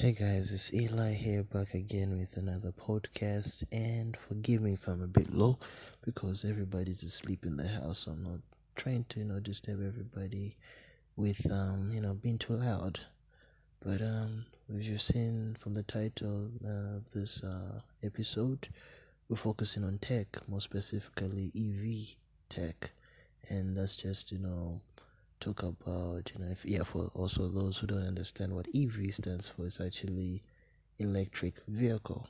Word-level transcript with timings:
Hey 0.00 0.12
guys, 0.12 0.52
it's 0.52 0.72
Eli 0.72 1.12
here 1.14 1.42
back 1.42 1.74
again 1.74 2.16
with 2.16 2.36
another 2.36 2.70
podcast. 2.70 3.64
And 3.72 4.16
forgive 4.16 4.62
me 4.62 4.74
if 4.74 4.86
I'm 4.86 5.02
a 5.02 5.08
bit 5.08 5.34
low 5.34 5.58
because 6.04 6.44
everybody's 6.44 7.02
asleep 7.02 7.44
in 7.44 7.56
the 7.56 7.66
house. 7.66 8.06
I'm 8.06 8.22
not 8.22 8.38
trying 8.76 9.06
to, 9.08 9.18
you 9.18 9.24
know, 9.24 9.40
disturb 9.40 9.84
everybody 9.84 10.56
with, 11.16 11.50
um, 11.50 11.90
you 11.92 12.00
know, 12.00 12.14
being 12.14 12.38
too 12.38 12.52
loud. 12.52 13.00
But 13.80 14.00
um, 14.00 14.44
as 14.72 14.88
you've 14.88 15.02
seen 15.02 15.56
from 15.58 15.74
the 15.74 15.82
title 15.82 16.48
of 16.64 17.10
this 17.10 17.42
uh, 17.42 17.80
episode, 18.04 18.68
we're 19.28 19.34
focusing 19.34 19.82
on 19.82 19.98
tech, 19.98 20.28
more 20.48 20.60
specifically 20.60 21.50
EV 21.56 22.14
tech, 22.48 22.92
and 23.48 23.76
that's 23.76 23.96
just, 23.96 24.30
you 24.30 24.38
know, 24.38 24.80
talk 25.40 25.62
about 25.62 26.30
you 26.34 26.44
know 26.44 26.50
if 26.50 26.64
yeah 26.64 26.82
for 26.82 27.10
also 27.14 27.48
those 27.48 27.78
who 27.78 27.86
don't 27.86 28.06
understand 28.06 28.52
what 28.54 28.66
EV 28.74 29.14
stands 29.14 29.48
for 29.48 29.66
it's 29.66 29.80
actually 29.80 30.42
electric 30.98 31.54
vehicle. 31.68 32.28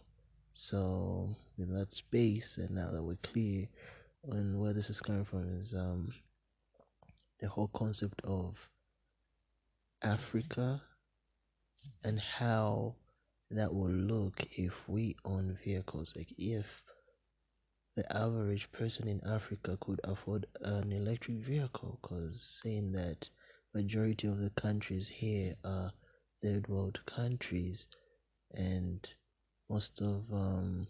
So 0.55 1.37
in 1.59 1.73
that 1.73 1.93
space 1.93 2.59
and 2.59 2.71
now 2.71 2.91
that 2.91 3.03
we're 3.03 3.17
clear 3.17 3.69
on 4.33 4.59
where 4.59 4.73
this 4.73 4.91
is 4.91 5.01
coming 5.01 5.25
from 5.25 5.49
is 5.61 5.75
um 5.75 6.13
the 7.41 7.49
whole 7.49 7.69
concept 7.69 8.21
of 8.25 8.69
Africa 10.03 10.83
and 12.05 12.19
how 12.21 12.95
that 13.51 13.73
will 13.73 13.91
look 13.91 14.45
if 14.59 14.89
we 14.89 15.17
own 15.25 15.57
vehicles. 15.65 16.15
Like 16.17 16.33
if 16.39 16.83
the 17.99 18.17
average 18.17 18.71
person 18.71 19.09
in 19.09 19.21
Africa 19.27 19.77
could 19.81 20.01
afford 20.05 20.47
an 20.61 20.93
electric 20.93 21.39
vehicle 21.39 21.99
because 22.01 22.61
saying 22.63 22.93
that 22.93 23.29
majority 23.75 24.29
of 24.29 24.39
the 24.39 24.51
countries 24.51 25.09
here 25.09 25.57
are 25.65 25.93
third 26.41 26.69
world 26.69 27.01
countries 27.07 27.89
and 28.55 29.09
most 29.69 30.01
of 30.01 30.33
um, 30.33 30.87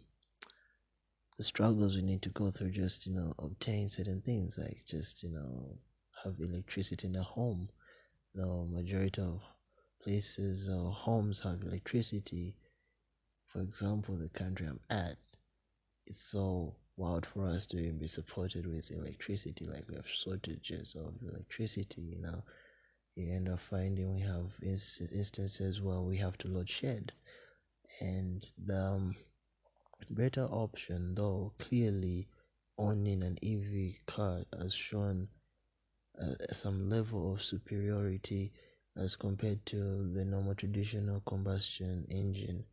the 1.38 1.42
struggles 1.42 1.96
we 1.96 2.02
need 2.02 2.20
to 2.20 2.28
go 2.28 2.50
through 2.50 2.72
just 2.72 3.06
you 3.06 3.14
know 3.14 3.32
obtain 3.38 3.88
certain 3.88 4.20
things 4.20 4.58
like 4.58 4.84
just 4.86 5.22
you 5.22 5.30
know 5.30 5.78
have 6.22 6.34
electricity 6.40 7.06
in 7.06 7.16
a 7.16 7.22
home. 7.22 7.70
The 8.34 8.46
majority 8.46 9.22
of 9.22 9.40
places 10.02 10.68
or 10.68 10.92
homes 10.92 11.40
have 11.40 11.62
electricity. 11.62 12.54
For 13.46 13.62
example 13.62 14.18
the 14.18 14.28
country 14.28 14.66
i'm 14.66 14.80
at 14.90 15.16
it's 16.06 16.20
so 16.22 16.76
wild 16.98 17.24
for 17.26 17.46
us 17.48 17.66
to 17.68 17.92
be 17.94 18.08
supported 18.08 18.66
with 18.66 18.90
electricity. 18.90 19.66
Like 19.66 19.88
we 19.88 19.96
have 19.96 20.08
shortages 20.08 20.94
of 20.96 21.14
electricity, 21.22 22.02
you 22.02 22.18
know. 22.20 22.42
You 23.16 23.32
end 23.32 23.48
up 23.48 23.60
finding 23.60 24.14
we 24.14 24.20
have 24.22 24.52
instances 24.62 25.80
where 25.80 26.00
we 26.00 26.18
have 26.18 26.38
to 26.38 26.48
load 26.48 26.68
shed, 26.70 27.12
and 28.00 28.46
the 28.58 28.80
um, 28.80 29.16
better 30.10 30.44
option, 30.46 31.14
though, 31.14 31.52
clearly 31.58 32.28
owning 32.78 33.22
an 33.22 33.38
EV 33.42 33.98
car 34.06 34.44
has 34.58 34.74
shown 34.74 35.28
uh, 36.20 36.34
some 36.52 36.88
level 36.90 37.32
of 37.32 37.42
superiority 37.42 38.52
as 38.96 39.16
compared 39.16 39.64
to 39.66 40.12
the 40.14 40.24
normal 40.24 40.54
traditional 40.54 41.20
combustion 41.22 42.06
engine. 42.10 42.64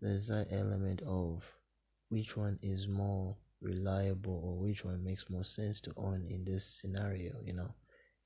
There's 0.00 0.28
that 0.28 0.52
element 0.52 1.02
of 1.02 1.44
which 2.12 2.36
one 2.36 2.58
is 2.62 2.86
more 2.86 3.36
reliable 3.62 4.40
or 4.44 4.58
which 4.58 4.84
one 4.84 5.02
makes 5.02 5.30
more 5.30 5.44
sense 5.44 5.80
to 5.80 5.92
own 5.96 6.26
in 6.28 6.44
this 6.44 6.64
scenario, 6.64 7.40
you 7.42 7.54
know. 7.54 7.74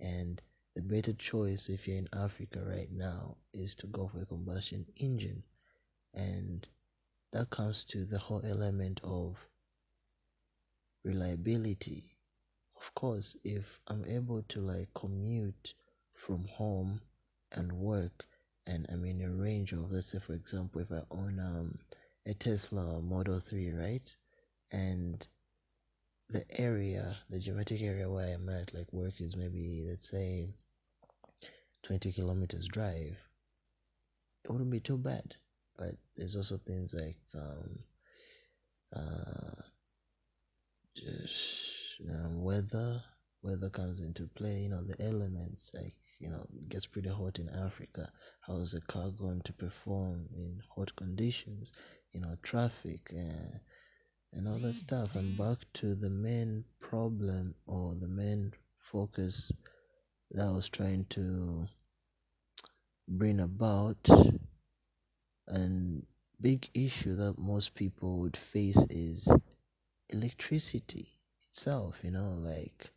And 0.00 0.42
the 0.74 0.82
better 0.82 1.12
choice 1.14 1.68
if 1.68 1.86
you're 1.86 1.98
in 1.98 2.08
Africa 2.12 2.64
right 2.64 2.90
now 2.92 3.36
is 3.52 3.76
to 3.76 3.86
go 3.86 4.08
for 4.08 4.20
a 4.22 4.26
combustion 4.26 4.86
engine. 4.96 5.44
And 6.14 6.66
that 7.32 7.50
comes 7.50 7.84
to 7.84 8.04
the 8.04 8.18
whole 8.18 8.42
element 8.44 9.00
of 9.04 9.38
reliability. 11.04 12.16
Of 12.76 12.94
course, 12.94 13.36
if 13.44 13.80
I'm 13.86 14.04
able 14.06 14.42
to 14.42 14.60
like 14.60 14.92
commute 14.94 15.74
from 16.14 16.46
home 16.48 17.00
and 17.52 17.72
work 17.72 18.26
and 18.66 18.86
I'm 18.90 19.04
in 19.04 19.22
a 19.22 19.30
range 19.30 19.72
of 19.72 19.92
let's 19.92 20.08
say 20.08 20.18
for 20.18 20.34
example 20.34 20.80
if 20.82 20.90
I 20.92 21.02
own 21.10 21.38
um 21.40 21.78
a 22.26 22.34
Tesla 22.34 23.00
Model 23.00 23.40
3, 23.40 23.72
right? 23.72 24.16
And 24.72 25.26
the 26.28 26.44
area, 26.60 27.16
the 27.30 27.38
geometric 27.38 27.82
area 27.82 28.10
where 28.10 28.34
I'm 28.34 28.48
at, 28.48 28.74
like 28.74 28.92
work 28.92 29.20
is 29.20 29.36
maybe, 29.36 29.84
let's 29.88 30.08
say, 30.10 30.48
20 31.84 32.12
kilometers 32.12 32.66
drive. 32.66 33.16
It 34.44 34.50
wouldn't 34.50 34.70
be 34.70 34.80
too 34.80 34.98
bad. 34.98 35.36
But 35.78 35.94
there's 36.16 36.36
also 36.36 36.58
things 36.58 36.94
like 36.94 37.18
um, 37.34 37.78
uh, 38.94 39.62
just 40.96 42.00
um, 42.10 42.42
weather. 42.42 43.02
Weather 43.42 43.68
comes 43.70 44.00
into 44.00 44.26
play. 44.34 44.60
You 44.62 44.70
know 44.70 44.82
the 44.82 45.00
elements 45.04 45.70
like 45.74 45.94
you 46.18 46.30
know 46.30 46.46
it 46.58 46.68
gets 46.68 46.86
pretty 46.86 47.10
hot 47.10 47.38
in 47.38 47.48
Africa. 47.50 48.10
How 48.40 48.56
is 48.56 48.72
the 48.72 48.80
car 48.80 49.10
going 49.10 49.42
to 49.42 49.52
perform 49.52 50.26
in 50.34 50.62
hot 50.74 50.96
conditions? 50.96 51.72
You 52.16 52.22
know 52.22 52.36
traffic 52.42 53.12
uh, 53.14 53.58
and 54.32 54.48
all 54.48 54.58
that 54.58 54.72
stuff. 54.72 55.14
And 55.16 55.36
back 55.36 55.58
to 55.74 55.94
the 55.94 56.08
main 56.10 56.64
problem 56.80 57.54
or 57.66 57.94
the 57.94 58.08
main 58.08 58.54
focus 58.90 59.52
that 60.30 60.46
I 60.46 60.50
was 60.50 60.68
trying 60.70 61.04
to 61.10 61.66
bring 63.06 63.40
about 63.40 64.08
and 65.46 66.06
big 66.40 66.68
issue 66.74 67.16
that 67.16 67.38
most 67.38 67.74
people 67.74 68.18
would 68.20 68.36
face 68.36 68.84
is 68.90 69.28
electricity 70.08 71.08
itself 71.50 71.96
you 72.02 72.10
know 72.10 72.32
like 72.40 72.90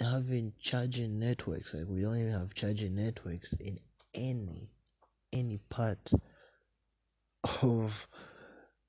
having 0.00 0.52
charging 0.60 1.18
networks. 1.18 1.74
Like 1.74 1.86
we 1.88 2.02
don't 2.02 2.16
even 2.16 2.32
have 2.32 2.54
charging 2.54 2.94
networks 2.94 3.52
in 3.54 3.78
any 4.14 4.70
any 5.32 5.58
part 5.68 6.12
of 7.62 8.08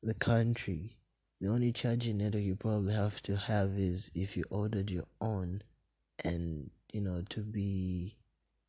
the 0.04 0.14
country, 0.14 0.98
the 1.40 1.50
only 1.50 1.72
charging 1.72 2.18
network 2.18 2.44
you 2.44 2.56
probably 2.56 2.94
have 2.94 3.22
to 3.24 3.36
have 3.38 3.78
is 3.80 4.12
if 4.16 4.38
you 4.38 4.44
ordered 4.50 4.92
your 4.92 5.08
own 5.22 5.62
and 6.24 6.70
you 6.94 7.02
know 7.02 7.22
to 7.30 7.42
be 7.42 8.18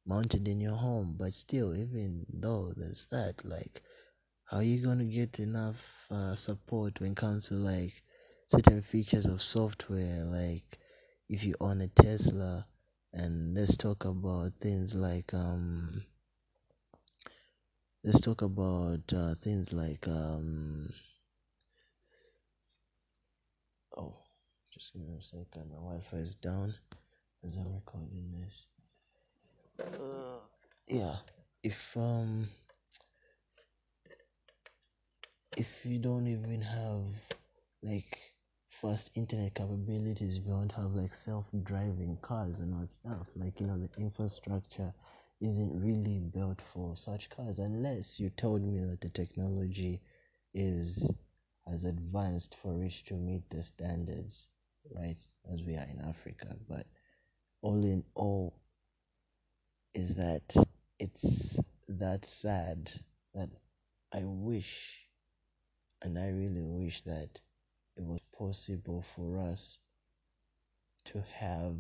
mounted 0.07 0.49
in 0.49 0.61
your 0.61 0.77
home. 0.77 1.17
But 1.19 1.35
still, 1.35 1.75
even 1.77 2.27
though 2.33 2.73
there's 2.77 3.07
that, 3.13 3.45
like, 3.45 3.83
how 4.45 4.59
are 4.59 4.63
you 4.63 4.85
gonna 4.85 5.05
get 5.05 5.41
enough 5.41 5.77
uh, 6.11 6.37
support 6.37 7.01
when 7.01 7.13
it 7.13 7.17
comes 7.17 7.49
to 7.49 7.55
like 7.55 8.03
certain 8.49 8.83
features 8.83 9.27
of 9.27 9.43
software? 9.43 10.25
Like, 10.25 10.79
if 11.29 11.45
you 11.45 11.55
own 11.61 11.81
a 11.83 11.89
Tesla, 11.89 12.67
and 13.13 13.55
let's 13.55 13.77
talk 13.77 14.05
about 14.05 14.53
things 14.61 14.95
like 14.95 15.35
um 15.35 16.05
let's 18.05 18.21
talk 18.21 18.43
about 18.43 19.13
uh, 19.13 19.35
things 19.43 19.73
like 19.73 20.07
um 20.09 20.93
oh 23.97 24.15
just 24.73 24.93
give 24.93 25.03
me 25.03 25.15
a 25.19 25.23
second. 25.23 25.71
My 25.71 25.77
wi-fi 25.77 26.17
is 26.17 26.35
down. 26.35 26.75
As 27.45 27.57
i'm 27.57 27.75
recording 27.75 28.33
this? 28.41 28.67
Uh, 29.81 30.39
yeah. 30.87 31.17
If 31.63 31.97
um 31.97 32.49
if 35.57 35.85
you 35.85 35.99
don't 35.99 36.27
even 36.27 36.61
have 36.63 37.05
like 37.83 38.19
fast 38.71 39.11
internet 39.15 39.55
capabilities 39.55 40.39
you 40.39 40.45
don't 40.51 40.73
have 40.73 40.95
like 40.95 41.15
self-driving 41.15 42.17
cars 42.23 42.59
and 42.61 42.73
all 42.75 42.87
stuff 42.89 43.27
like 43.37 43.61
you 43.61 43.67
know 43.67 43.79
the 43.79 43.89
infrastructure 44.01 44.93
isn't 45.43 45.83
really 45.83 46.21
built 46.21 46.61
for 46.73 46.97
such 46.97 47.29
cars 47.29 47.59
unless 47.59 48.21
you 48.21 48.31
told 48.31 48.63
me 48.63 48.79
that 48.79 49.01
the 49.01 49.09
technology 49.09 50.01
is 50.55 51.11
as 51.67 51.85
advanced 51.85 52.55
for 52.63 52.83
it 52.83 52.93
to 53.07 53.15
meet 53.15 53.49
the 53.51 53.63
standards, 53.63 54.49
right, 54.95 55.19
as 55.53 55.63
we 55.65 55.77
are 55.77 55.87
in 55.91 56.01
Africa. 56.01 56.57
But 56.69 56.87
all 57.61 57.83
in 57.85 58.05
all, 58.15 58.55
is 59.95 60.15
that 60.15 60.55
it's 60.99 61.61
that 61.89 62.25
sad 62.25 62.91
that 63.35 63.51
I 64.13 64.23
wish, 64.25 65.01
and 66.03 66.19
I 66.19 66.29
really 66.29 66.63
wish 66.63 67.03
that 67.03 67.41
it 67.97 68.05
was 68.05 68.21
possible 68.39 69.05
for 69.17 69.39
us 69.39 69.79
to 71.07 71.23
have 71.35 71.77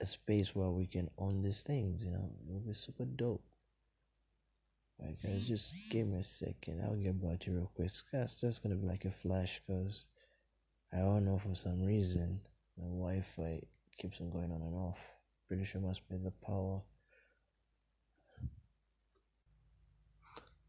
a 0.00 0.06
space 0.06 0.54
where 0.54 0.70
we 0.70 0.86
can 0.86 1.08
own 1.18 1.42
these 1.42 1.62
things, 1.62 2.04
you 2.04 2.10
know, 2.10 2.30
it 2.48 2.52
would 2.52 2.66
be 2.66 2.72
super 2.72 3.04
dope. 3.04 3.42
Alright 5.00 5.16
guys, 5.22 5.46
just 5.46 5.74
give 5.90 6.06
me 6.06 6.20
a 6.20 6.22
second. 6.22 6.82
I'll 6.82 6.96
get 6.96 7.20
back 7.22 7.40
to 7.40 7.50
you 7.50 7.56
real 7.58 7.70
quick. 7.74 7.90
It's 8.12 8.36
just 8.36 8.62
gonna 8.62 8.76
be 8.76 8.86
like 8.86 9.04
a 9.04 9.10
flash 9.10 9.60
because 9.66 10.06
I 10.92 10.98
don't 10.98 11.24
know 11.24 11.38
for 11.38 11.54
some 11.54 11.82
reason 11.82 12.40
my 12.78 12.84
Wi-Fi 12.84 13.62
keeps 13.98 14.20
on 14.20 14.30
going 14.30 14.52
on 14.52 14.62
and 14.62 14.74
off. 14.74 14.98
Pretty 15.48 15.64
sure 15.64 15.80
must 15.80 16.08
be 16.08 16.16
the 16.16 16.30
power. 16.30 16.80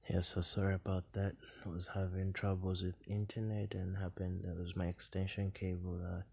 Yeah, 0.09 0.21
so 0.21 0.39
sorry 0.39 0.75
about 0.75 1.11
that. 1.13 1.35
I 1.65 1.69
was 1.69 1.87
having 1.87 2.31
troubles 2.31 2.81
with 2.81 2.95
internet 3.07 3.75
and 3.75 3.97
happened 3.97 4.45
it 4.45 4.57
was 4.57 4.75
my 4.75 4.87
extension 4.87 5.51
cable 5.51 5.97
that 5.97 6.23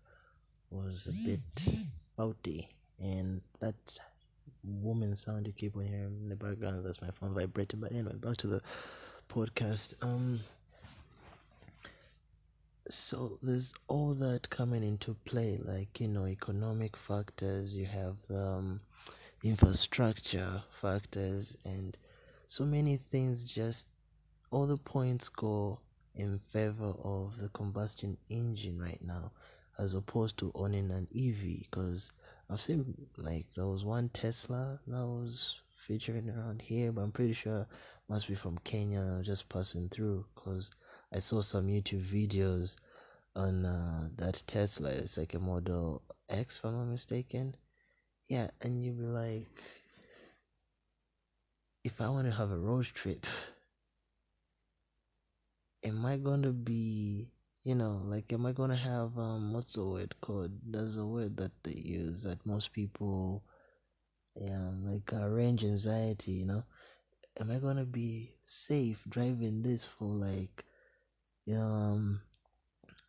was 0.70 1.08
a 1.08 1.26
bit 1.26 1.40
mm-hmm. 1.56 1.82
faulty 2.16 2.68
and 3.00 3.40
that 3.60 3.74
woman 4.62 5.14
sound 5.16 5.46
you 5.46 5.52
keep 5.52 5.76
on 5.76 5.84
hearing 5.86 6.18
in 6.22 6.28
the 6.28 6.36
background 6.36 6.84
that's 6.84 7.02
my 7.02 7.10
phone 7.10 7.34
vibrating. 7.34 7.80
But 7.80 7.92
anyway 7.92 8.14
back 8.14 8.36
to 8.38 8.46
the 8.46 8.62
podcast. 9.28 9.94
Um 10.02 10.40
so 12.90 13.38
there's 13.42 13.72
all 13.88 14.12
that 14.14 14.48
coming 14.50 14.82
into 14.82 15.14
play 15.24 15.58
like 15.64 16.00
you 16.00 16.08
know 16.08 16.26
economic 16.26 16.96
factors 16.96 17.74
you 17.74 17.86
have 17.86 18.16
the 18.28 18.38
um, 18.38 18.80
infrastructure 19.42 20.62
factors 20.70 21.56
and 21.64 21.96
so 22.46 22.64
many 22.64 22.96
things 22.98 23.50
just 23.50 23.88
all 24.50 24.66
the 24.66 24.76
points 24.76 25.30
go 25.30 25.80
in 26.14 26.38
favor 26.38 26.92
of 27.02 27.36
the 27.38 27.48
combustion 27.50 28.16
engine 28.28 28.78
right 28.78 29.02
now 29.02 29.32
as 29.78 29.94
opposed 29.94 30.36
to 30.36 30.52
owning 30.54 30.90
an 30.90 31.08
EV 31.14 31.62
because 31.62 32.10
I've 32.54 32.60
seen 32.60 32.94
like 33.16 33.46
there 33.56 33.66
was 33.66 33.84
one 33.84 34.10
Tesla 34.10 34.78
that 34.86 35.04
was 35.04 35.60
featuring 35.76 36.30
around 36.30 36.62
here 36.62 36.92
but 36.92 37.00
I'm 37.00 37.10
pretty 37.10 37.32
sure 37.32 37.66
must 38.08 38.28
be 38.28 38.36
from 38.36 38.58
Kenya 38.58 39.22
just 39.24 39.48
passing 39.48 39.88
through 39.88 40.24
because 40.32 40.70
I 41.12 41.18
saw 41.18 41.40
some 41.40 41.66
YouTube 41.66 42.04
videos 42.04 42.76
on 43.34 43.66
uh, 43.66 44.08
that 44.18 44.40
Tesla. 44.46 44.90
It's 44.90 45.18
like 45.18 45.34
a 45.34 45.40
model 45.40 46.02
X 46.28 46.58
if 46.58 46.64
I'm 46.64 46.78
not 46.78 46.84
mistaken. 46.84 47.56
Yeah 48.28 48.50
and 48.62 48.80
you'd 48.80 48.98
be 48.98 49.04
like 49.04 49.60
if 51.82 52.00
I 52.00 52.08
want 52.08 52.28
to 52.28 52.36
have 52.36 52.52
a 52.52 52.56
road 52.56 52.84
trip 52.84 53.26
am 55.82 56.06
I 56.06 56.18
gonna 56.18 56.52
be 56.52 57.32
you 57.64 57.74
know 57.74 58.00
like 58.04 58.32
am 58.32 58.46
I 58.46 58.52
gonna 58.52 58.76
have 58.76 59.18
um 59.18 59.52
what's 59.52 59.72
the 59.74 59.84
word 59.84 60.14
called? 60.20 60.52
There's 60.64 60.96
a 60.98 61.06
word 61.06 61.36
that 61.38 61.52
they 61.64 61.72
use 61.74 62.22
that 62.22 62.44
most 62.46 62.72
people 62.72 63.42
yeah 64.36 64.70
like 64.84 65.12
uh, 65.12 65.28
range 65.28 65.64
anxiety 65.64 66.32
you 66.32 66.46
know? 66.46 66.64
Am 67.40 67.50
I 67.50 67.58
gonna 67.58 67.84
be 67.86 68.34
safe 68.44 69.04
driving 69.08 69.62
this 69.62 69.86
for 69.86 70.06
like 70.08 70.64
um 71.52 72.20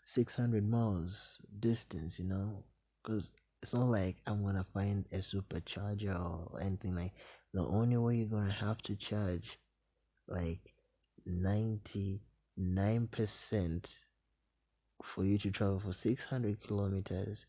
600 0.05 0.67
miles 0.69 1.41
distance 1.59 2.19
you 2.19 2.25
know? 2.25 2.63
Because 3.03 3.31
it's 3.63 3.73
not 3.73 3.89
like 3.89 4.17
I'm 4.27 4.43
gonna 4.43 4.63
find 4.63 5.05
a 5.13 5.17
supercharger 5.19 6.15
or 6.19 6.61
anything 6.61 6.95
like 6.95 7.13
the 7.53 7.65
only 7.65 7.97
way 7.97 8.17
you're 8.17 8.27
gonna 8.39 8.51
have 8.51 8.79
to 8.83 8.95
charge 8.95 9.59
like 10.27 10.73
90 11.25 12.21
9% 12.57 14.04
for 15.03 15.23
you 15.23 15.37
to 15.39 15.51
travel 15.51 15.79
for 15.79 15.93
600 15.93 16.61
kilometers 16.61 17.45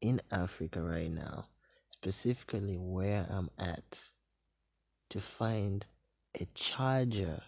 in 0.00 0.20
Africa 0.30 0.82
right 0.82 1.10
now, 1.10 1.46
specifically 1.90 2.76
where 2.76 3.26
I'm 3.28 3.50
at, 3.58 4.08
to 5.10 5.20
find 5.20 5.84
a 6.40 6.46
charger 6.54 7.42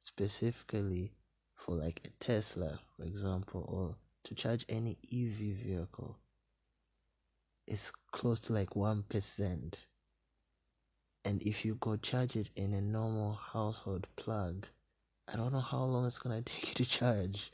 specifically 0.00 1.12
for 1.54 1.74
like 1.74 2.00
a 2.04 2.10
Tesla, 2.20 2.78
for 2.96 3.04
example, 3.04 3.64
or 3.68 3.96
to 4.24 4.34
charge 4.34 4.64
any 4.68 4.96
EV 5.12 5.56
vehicle 5.56 6.16
is 7.66 7.92
close 8.12 8.40
to 8.40 8.52
like 8.52 8.70
1%. 8.70 9.86
And 11.24 11.42
if 11.42 11.64
you 11.64 11.74
go 11.74 11.96
charge 11.96 12.36
it 12.36 12.50
in 12.56 12.72
a 12.72 12.80
normal 12.80 13.34
household 13.34 14.06
plug, 14.16 14.66
I 15.26 15.36
don't 15.36 15.52
know 15.52 15.60
how 15.60 15.84
long 15.84 16.06
it's 16.06 16.18
gonna 16.18 16.42
take 16.42 16.68
you 16.68 16.74
to 16.74 16.84
charge 16.84 17.52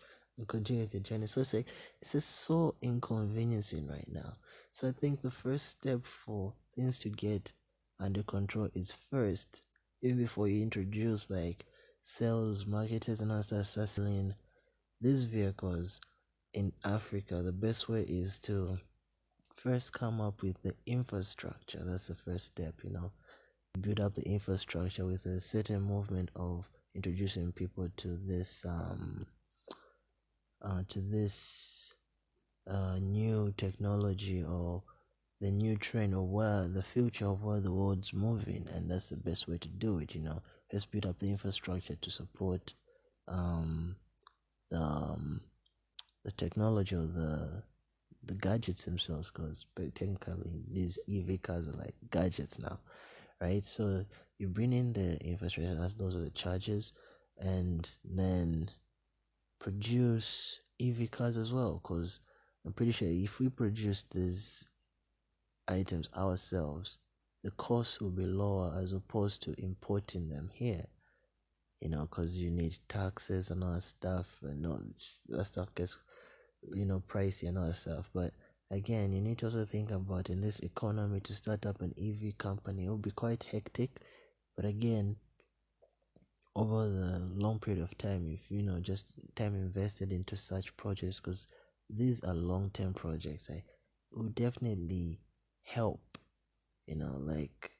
continue 0.48 0.86
your 0.92 1.00
journey. 1.02 1.26
So 1.26 1.40
it's 1.40 1.54
like 1.54 1.66
it's 2.00 2.12
just 2.12 2.28
so 2.30 2.74
inconveniencing 2.82 3.86
right 3.88 4.08
now. 4.10 4.34
So 4.72 4.88
I 4.88 4.92
think 4.92 5.20
the 5.22 5.30
first 5.30 5.66
step 5.68 6.04
for 6.04 6.52
things 6.74 6.98
to 7.00 7.08
get 7.08 7.52
under 8.00 8.22
control 8.24 8.68
is 8.74 8.92
first, 9.10 9.62
even 10.02 10.18
before 10.18 10.48
you 10.48 10.62
introduce 10.62 11.30
like 11.30 11.64
sales, 12.02 12.66
marketers 12.66 13.20
and 13.20 13.30
others 13.32 13.68
start 13.68 13.88
selling 13.88 14.34
these 15.00 15.24
vehicles 15.24 16.00
in 16.54 16.72
Africa, 16.84 17.42
the 17.42 17.52
best 17.52 17.88
way 17.88 18.02
is 18.02 18.38
to 18.40 18.78
first 19.56 19.92
come 19.92 20.20
up 20.20 20.42
with 20.42 20.60
the 20.62 20.74
infrastructure. 20.86 21.82
That's 21.84 22.08
the 22.08 22.14
first 22.14 22.46
step, 22.46 22.74
you 22.82 22.90
know. 22.90 23.12
Build 23.80 24.00
up 24.00 24.14
the 24.14 24.22
infrastructure 24.22 25.04
with 25.06 25.26
a 25.26 25.40
certain 25.40 25.82
movement 25.82 26.30
of 26.36 26.68
introducing 26.94 27.52
people 27.52 27.88
to 27.98 28.16
this 28.16 28.64
um, 28.66 29.26
uh, 30.64 30.82
to 30.88 31.00
this 31.00 31.94
uh, 32.68 32.98
new 33.00 33.52
technology 33.56 34.42
or 34.44 34.82
the 35.40 35.50
new 35.50 35.76
trend 35.76 36.14
or 36.14 36.26
where 36.26 36.68
the 36.68 36.82
future 36.82 37.26
of 37.26 37.42
where 37.42 37.60
the 37.60 37.72
world's 37.72 38.14
moving 38.14 38.66
and 38.74 38.90
that's 38.90 39.10
the 39.10 39.16
best 39.16 39.48
way 39.48 39.58
to 39.58 39.68
do 39.68 39.98
it 39.98 40.14
you 40.14 40.22
know. 40.22 40.42
Let's 40.72 40.86
build 40.86 41.06
up 41.06 41.18
the 41.18 41.30
infrastructure 41.30 41.96
to 41.96 42.10
support 42.10 42.74
um, 43.28 43.96
the 44.70 44.80
um, 44.80 45.40
the 46.24 46.32
technology 46.32 46.96
or 46.96 47.06
the 47.06 47.62
the 48.24 48.34
gadgets 48.34 48.84
themselves 48.84 49.30
because 49.30 49.66
technically 49.94 50.64
these 50.70 50.98
EV 51.06 51.38
cars 51.38 51.68
are 51.68 51.72
like 51.72 51.94
gadgets 52.10 52.58
now 52.58 52.78
right? 53.40 53.64
So 53.64 54.04
you 54.38 54.48
bring 54.48 54.72
in 54.72 54.92
the 54.92 55.18
infrastructure 55.24 55.78
as 55.82 55.94
those 55.94 56.16
are 56.16 56.20
the 56.20 56.30
charges 56.30 56.92
and 57.38 57.90
then 58.04 58.70
produce 59.64 60.60
EV 60.78 61.10
cars 61.10 61.38
as 61.38 61.50
well 61.50 61.80
because 61.82 62.20
I'm 62.66 62.74
pretty 62.74 62.92
sure 62.92 63.08
if 63.08 63.40
we 63.40 63.48
produce 63.48 64.02
these 64.02 64.68
items 65.66 66.10
ourselves 66.14 66.98
the 67.42 67.50
cost 67.52 68.02
will 68.02 68.10
be 68.10 68.26
lower 68.26 68.74
as 68.76 68.92
opposed 68.92 69.42
to 69.44 69.54
importing 69.58 70.28
them 70.28 70.50
here 70.52 70.84
you 71.80 71.88
know 71.88 72.02
because 72.02 72.36
you 72.36 72.50
need 72.50 72.76
taxes 72.88 73.50
and 73.50 73.64
all 73.64 73.72
that 73.72 73.82
stuff 73.82 74.26
and 74.42 74.66
all 74.66 74.80
that 75.28 75.44
stuff 75.46 75.74
gets 75.74 75.98
you 76.74 76.84
know 76.84 77.02
pricey 77.08 77.48
and 77.48 77.58
all 77.58 77.66
that 77.66 77.76
stuff. 77.76 78.10
But 78.12 78.32
again 78.70 79.12
you 79.14 79.22
need 79.22 79.38
to 79.38 79.46
also 79.46 79.64
think 79.64 79.90
about 79.90 80.28
in 80.28 80.42
this 80.42 80.60
economy 80.60 81.20
to 81.20 81.34
start 81.34 81.64
up 81.64 81.80
an 81.80 81.94
ev 81.98 82.36
company 82.38 82.84
it 82.84 82.88
will 82.90 82.98
be 82.98 83.10
quite 83.12 83.44
hectic. 83.50 83.90
But 84.56 84.66
again 84.66 85.16
over 86.56 86.88
the 86.88 87.18
long 87.34 87.58
period 87.58 87.82
of 87.82 87.96
time 87.98 88.28
if 88.28 88.50
you 88.50 88.62
know 88.62 88.78
just 88.80 89.06
time 89.34 89.54
invested 89.54 90.12
into 90.12 90.36
such 90.36 90.76
projects 90.76 91.20
because 91.20 91.46
these 91.90 92.22
are 92.24 92.34
long-term 92.34 92.94
projects 92.94 93.50
i 93.50 93.62
would 94.12 94.34
definitely 94.34 95.20
help 95.64 96.18
you 96.86 96.94
know 96.94 97.16
like 97.18 97.70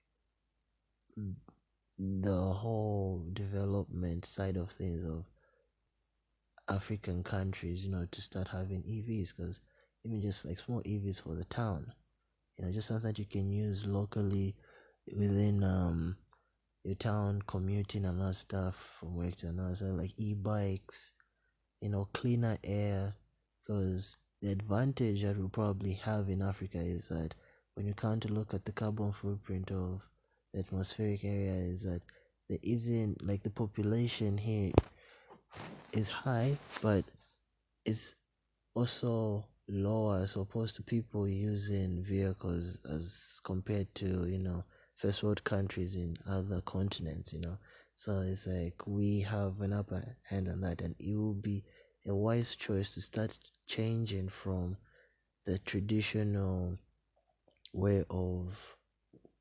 the 1.98 2.52
whole 2.52 3.24
development 3.32 4.24
side 4.24 4.56
of 4.56 4.70
things 4.70 5.04
of 5.04 5.24
african 6.68 7.22
countries 7.22 7.84
you 7.84 7.92
know 7.92 8.06
to 8.10 8.20
start 8.20 8.48
having 8.48 8.82
evs 8.82 9.34
because 9.36 9.60
even 10.04 10.20
just 10.20 10.44
like 10.44 10.58
small 10.58 10.82
evs 10.82 11.22
for 11.22 11.34
the 11.34 11.44
town 11.44 11.92
you 12.56 12.64
know 12.64 12.72
just 12.72 12.88
something 12.88 13.06
that 13.06 13.18
you 13.18 13.26
can 13.26 13.50
use 13.50 13.86
locally 13.86 14.54
within 15.16 15.62
um 15.62 16.16
your 16.84 16.94
town 16.94 17.42
commuting 17.46 18.04
and 18.04 18.20
other 18.22 18.34
stuff 18.34 18.96
from 19.00 19.16
work 19.16 19.34
to 19.36 19.48
another 19.48 19.86
like 19.86 20.12
e-bikes 20.18 21.12
you 21.80 21.88
know 21.88 22.08
cleaner 22.12 22.56
air. 22.64 23.14
Because 23.66 24.16
the 24.42 24.52
advantage 24.52 25.22
that 25.22 25.38
we 25.38 25.48
probably 25.48 25.94
have 25.94 26.28
in 26.28 26.42
africa 26.42 26.78
is 26.78 27.08
that 27.08 27.34
when 27.74 27.86
you 27.86 27.94
come 27.94 28.20
to 28.20 28.28
look 28.28 28.52
at 28.52 28.64
the 28.66 28.72
carbon 28.72 29.12
footprint 29.12 29.70
of 29.70 30.06
the 30.52 30.60
atmospheric 30.60 31.24
area 31.24 31.54
is 31.54 31.82
that 31.84 32.02
there 32.48 32.58
isn't 32.62 33.26
like 33.26 33.42
the 33.42 33.50
population 33.50 34.36
here 34.36 34.72
is 35.92 36.08
high 36.08 36.56
but 36.82 37.04
it's 37.86 38.14
also 38.74 39.44
lower 39.68 40.18
as 40.18 40.36
opposed 40.36 40.76
to 40.76 40.82
people 40.82 41.26
using 41.26 42.02
vehicles 42.04 42.78
as 42.90 43.40
compared 43.44 43.92
to 43.94 44.26
you 44.26 44.38
know 44.38 44.62
first 45.04 45.22
world 45.22 45.44
countries 45.44 45.96
in 45.96 46.16
other 46.26 46.62
continents, 46.62 47.34
you 47.34 47.40
know. 47.40 47.58
So 47.94 48.20
it's 48.20 48.46
like 48.46 48.86
we 48.86 49.20
have 49.20 49.60
an 49.60 49.74
upper 49.74 50.16
hand 50.22 50.48
on 50.48 50.62
that, 50.62 50.80
and 50.80 50.94
it 50.98 51.14
will 51.14 51.34
be 51.34 51.62
a 52.06 52.14
wise 52.14 52.56
choice 52.56 52.94
to 52.94 53.02
start 53.02 53.38
changing 53.66 54.30
from 54.30 54.78
the 55.44 55.58
traditional 55.58 56.78
way 57.74 58.02
of 58.08 58.56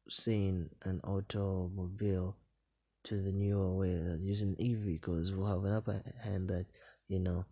seeing 0.10 0.70
an 0.84 1.00
automobile 1.06 2.36
to 3.04 3.22
the 3.22 3.32
newer 3.32 3.74
way 3.74 3.96
of 3.96 4.22
using 4.22 4.58
EV 4.60 4.86
because 4.86 5.34
we'll 5.34 5.48
have 5.48 5.64
an 5.64 5.74
upper 5.74 6.04
hand 6.22 6.50
that 6.50 6.66
you 7.08 7.20
know 7.20 7.46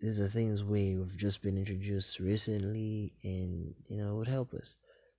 these 0.00 0.20
are 0.20 0.28
things 0.28 0.62
we've 0.62 1.16
just 1.16 1.40
been 1.40 1.56
introduced 1.56 2.18
recently 2.20 3.14
and 3.24 3.74
you 3.88 3.96
know 3.96 4.16
would 4.16 4.28
help 4.28 4.52
us 4.52 4.76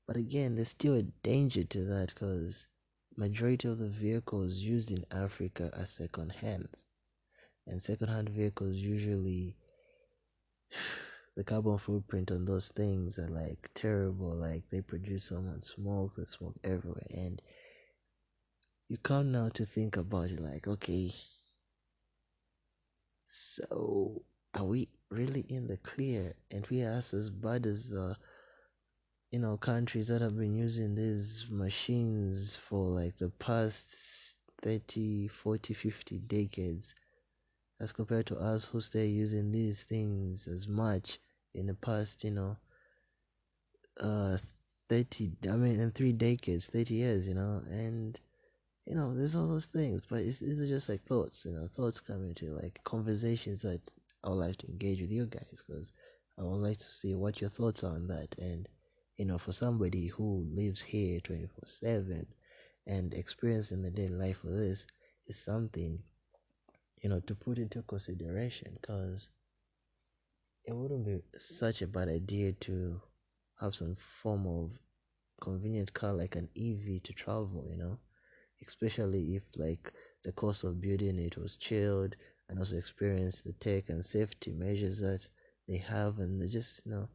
but 0.07 0.17
again, 0.17 0.55
there's 0.55 0.69
still 0.69 0.95
a 0.95 1.03
danger 1.03 1.63
to 1.63 1.85
that 1.85 2.13
because 2.13 2.67
majority 3.15 3.67
of 3.67 3.79
the 3.79 3.89
vehicles 3.89 4.57
used 4.57 4.91
in 4.91 5.05
Africa 5.11 5.71
are 5.77 5.85
second 5.85 6.31
hands. 6.31 6.85
And 7.67 7.81
second 7.81 8.09
hand 8.09 8.29
vehicles 8.29 8.75
usually 8.75 9.55
the 11.35 11.43
carbon 11.43 11.77
footprint 11.77 12.31
on 12.31 12.45
those 12.45 12.69
things 12.69 13.17
are 13.17 13.29
like 13.29 13.69
terrible. 13.73 14.35
Like 14.35 14.63
they 14.69 14.81
produce 14.81 15.25
so 15.25 15.41
much 15.41 15.63
smoke, 15.63 16.15
the 16.15 16.25
smoke 16.25 16.55
everywhere. 16.63 17.07
And 17.11 17.41
you 18.89 18.97
come 18.97 19.31
now 19.31 19.49
to 19.49 19.65
think 19.65 19.95
about 19.95 20.31
it 20.31 20.39
like, 20.41 20.67
okay, 20.67 21.11
so 23.27 24.21
are 24.53 24.65
we 24.65 24.89
really 25.09 25.45
in 25.47 25.67
the 25.67 25.77
clear? 25.77 26.33
And 26.51 26.67
we 26.67 26.83
are 26.83 26.97
as 26.97 27.29
bad 27.29 27.65
as 27.65 27.89
the 27.89 28.17
you 29.33 29.39
know 29.39 29.57
countries 29.57 30.09
that 30.09 30.21
have 30.21 30.37
been 30.37 30.53
using 30.53 30.93
these 30.93 31.47
machines 31.49 32.55
for 32.55 32.85
like 32.89 33.17
the 33.17 33.29
past 33.39 34.37
30 34.61 35.27
40 35.27 35.73
50 35.73 36.19
decades 36.19 36.93
as 37.79 37.91
compared 37.91 38.27
to 38.27 38.37
us 38.37 38.63
who 38.63 38.79
stay 38.79 39.07
using 39.07 39.51
these 39.51 39.85
things 39.85 40.45
as 40.45 40.67
much 40.67 41.17
in 41.55 41.65
the 41.65 41.73
past 41.73 42.23
you 42.23 42.29
know 42.29 42.55
uh 43.99 44.37
30 44.87 45.31
i 45.49 45.55
mean 45.55 45.79
in 45.79 45.89
three 45.89 46.13
decades 46.13 46.67
30 46.67 46.93
years 46.93 47.27
you 47.27 47.33
know 47.33 47.63
and 47.71 48.19
you 48.85 48.93
know 48.93 49.15
there's 49.15 49.35
all 49.35 49.47
those 49.47 49.65
things 49.65 50.01
but 50.07 50.19
it's, 50.19 50.43
it's 50.43 50.67
just 50.69 50.89
like 50.89 51.01
thoughts 51.05 51.43
you 51.45 51.53
know 51.53 51.65
thoughts 51.65 51.99
coming 51.99 52.35
to 52.35 52.53
like 52.61 52.79
conversations 52.83 53.63
that 53.63 53.81
i 54.23 54.29
would 54.29 54.35
like 54.35 54.57
to 54.57 54.67
engage 54.67 55.01
with 55.01 55.11
you 55.11 55.25
guys 55.25 55.63
because 55.67 55.91
i 56.37 56.43
would 56.43 56.61
like 56.61 56.77
to 56.77 56.91
see 56.91 57.15
what 57.15 57.41
your 57.41 57.49
thoughts 57.49 57.83
are 57.83 57.95
on 57.95 58.05
that 58.05 58.35
and 58.37 58.69
you 59.17 59.25
know, 59.25 59.37
for 59.37 59.51
somebody 59.51 60.07
who 60.07 60.45
lives 60.53 60.81
here 60.81 61.19
24 61.19 61.67
7 61.67 62.27
and 62.87 63.13
experiencing 63.13 63.81
the 63.81 63.91
daily 63.91 64.15
life 64.15 64.43
of 64.43 64.51
this 64.51 64.85
is 65.27 65.39
something, 65.39 65.99
you 67.01 67.09
know, 67.09 67.19
to 67.21 67.35
put 67.35 67.59
into 67.59 67.81
consideration 67.83 68.77
because 68.81 69.29
it 70.65 70.73
wouldn't 70.73 71.05
be 71.05 71.21
such 71.37 71.81
a 71.81 71.87
bad 71.87 72.09
idea 72.09 72.51
to 72.53 73.01
have 73.59 73.75
some 73.75 73.95
form 74.21 74.45
of 74.47 74.71
convenient 75.41 75.93
car 75.93 76.13
like 76.13 76.35
an 76.35 76.49
EV 76.55 77.03
to 77.03 77.13
travel, 77.13 77.65
you 77.69 77.77
know, 77.77 77.97
especially 78.65 79.35
if 79.35 79.43
like 79.57 79.93
the 80.23 80.31
cost 80.31 80.63
of 80.63 80.81
building 80.81 81.19
it 81.19 81.37
was 81.37 81.57
chilled 81.57 82.15
and 82.49 82.59
also 82.59 82.77
experience 82.77 83.41
the 83.41 83.53
tech 83.53 83.89
and 83.89 84.03
safety 84.03 84.51
measures 84.51 84.99
that 84.99 85.27
they 85.67 85.77
have 85.77 86.19
and 86.19 86.41
they 86.41 86.47
just 86.47 86.81
you 86.85 86.91
know 86.91 87.07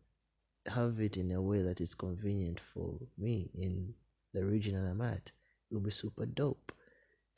have 0.71 1.01
it 1.01 1.17
in 1.17 1.31
a 1.33 1.43
way 1.43 1.63
that 1.63 1.81
is 1.81 1.95
convenient 1.95 2.61
for 2.61 2.99
me 3.17 3.51
in 3.55 3.95
the 4.33 4.45
region 4.45 4.75
that 4.75 4.91
I'm 4.91 5.01
at. 5.01 5.33
It 5.71 5.75
will 5.75 5.81
be 5.81 5.91
super 5.91 6.27
dope. 6.27 6.73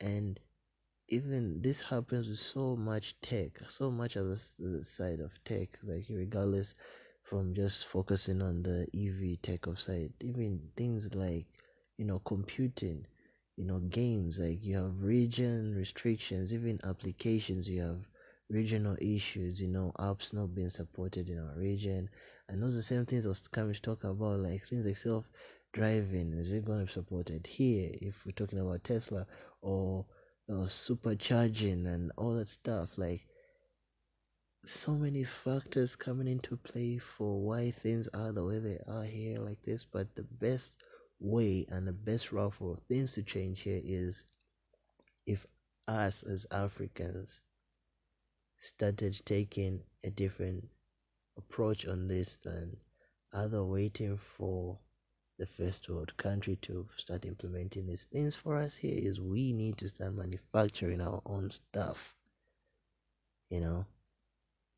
And 0.00 0.40
even 1.08 1.60
this 1.62 1.80
happens 1.82 2.28
with 2.28 2.38
so 2.38 2.76
much 2.76 3.20
tech, 3.20 3.60
so 3.68 3.90
much 3.90 4.16
other 4.16 4.36
uh, 4.64 4.82
side 4.82 5.20
of 5.20 5.32
tech, 5.44 5.78
like 5.82 6.06
regardless 6.08 6.74
from 7.22 7.54
just 7.54 7.86
focusing 7.86 8.40
on 8.42 8.62
the 8.62 8.86
EV 8.94 9.36
tech 9.42 9.66
of 9.66 9.80
side, 9.80 10.12
even 10.20 10.60
things 10.76 11.14
like, 11.14 11.46
you 11.98 12.04
know, 12.04 12.18
computing, 12.20 13.06
you 13.56 13.64
know, 13.64 13.78
games, 13.80 14.38
like 14.38 14.64
you 14.64 14.76
have 14.76 15.02
region 15.02 15.74
restrictions, 15.76 16.54
even 16.54 16.80
applications, 16.84 17.68
you 17.68 17.82
have 17.82 18.08
regional 18.48 18.96
issues, 19.00 19.60
you 19.60 19.68
know, 19.68 19.92
apps 19.98 20.32
not 20.32 20.54
being 20.54 20.70
supported 20.70 21.28
in 21.28 21.38
our 21.38 21.54
region, 21.56 22.08
and 22.50 22.60
those 22.60 22.74
the 22.74 22.82
same 22.82 23.06
things 23.06 23.26
I 23.26 23.28
was 23.28 23.46
coming 23.46 23.74
talk 23.74 24.02
about, 24.02 24.40
like 24.40 24.62
things 24.66 24.84
like 24.84 24.96
self 24.96 25.24
driving. 25.72 26.34
Is 26.34 26.52
it 26.52 26.64
going 26.64 26.80
to 26.80 26.86
be 26.86 26.92
supported 26.92 27.46
here 27.46 27.90
if 27.92 28.26
we're 28.26 28.32
talking 28.32 28.58
about 28.58 28.82
Tesla 28.82 29.26
or, 29.62 30.04
or 30.48 30.64
supercharging 30.66 31.86
and 31.86 32.10
all 32.16 32.34
that 32.34 32.48
stuff? 32.48 32.98
Like, 32.98 33.24
so 34.66 34.92
many 34.92 35.22
factors 35.22 35.94
coming 35.94 36.26
into 36.26 36.56
play 36.56 36.98
for 36.98 37.40
why 37.40 37.70
things 37.70 38.08
are 38.08 38.32
the 38.32 38.44
way 38.44 38.58
they 38.58 38.78
are 38.88 39.04
here, 39.04 39.38
like 39.38 39.62
this. 39.62 39.84
But 39.84 40.14
the 40.16 40.24
best 40.24 40.74
way 41.20 41.66
and 41.70 41.86
the 41.86 41.92
best 41.92 42.32
route 42.32 42.54
for 42.54 42.78
things 42.88 43.14
to 43.14 43.22
change 43.22 43.62
here 43.62 43.80
is 43.82 44.24
if 45.24 45.46
us 45.86 46.24
as 46.24 46.46
Africans 46.50 47.40
started 48.58 49.20
taking 49.24 49.82
a 50.04 50.10
different 50.10 50.68
approach 51.40 51.86
on 51.86 52.08
this 52.08 52.36
than 52.36 52.76
other 53.32 53.64
waiting 53.64 54.16
for 54.16 54.78
the 55.38 55.46
first 55.46 55.88
world 55.88 56.16
country 56.16 56.56
to 56.56 56.88
start 56.96 57.24
implementing 57.24 57.86
these 57.86 58.04
things 58.04 58.36
for 58.36 58.56
us 58.56 58.76
here 58.76 58.98
is 58.98 59.20
we 59.20 59.52
need 59.52 59.76
to 59.78 59.88
start 59.88 60.14
manufacturing 60.14 61.00
our 61.00 61.22
own 61.26 61.50
stuff 61.50 62.14
you 63.50 63.60
know? 63.60 63.84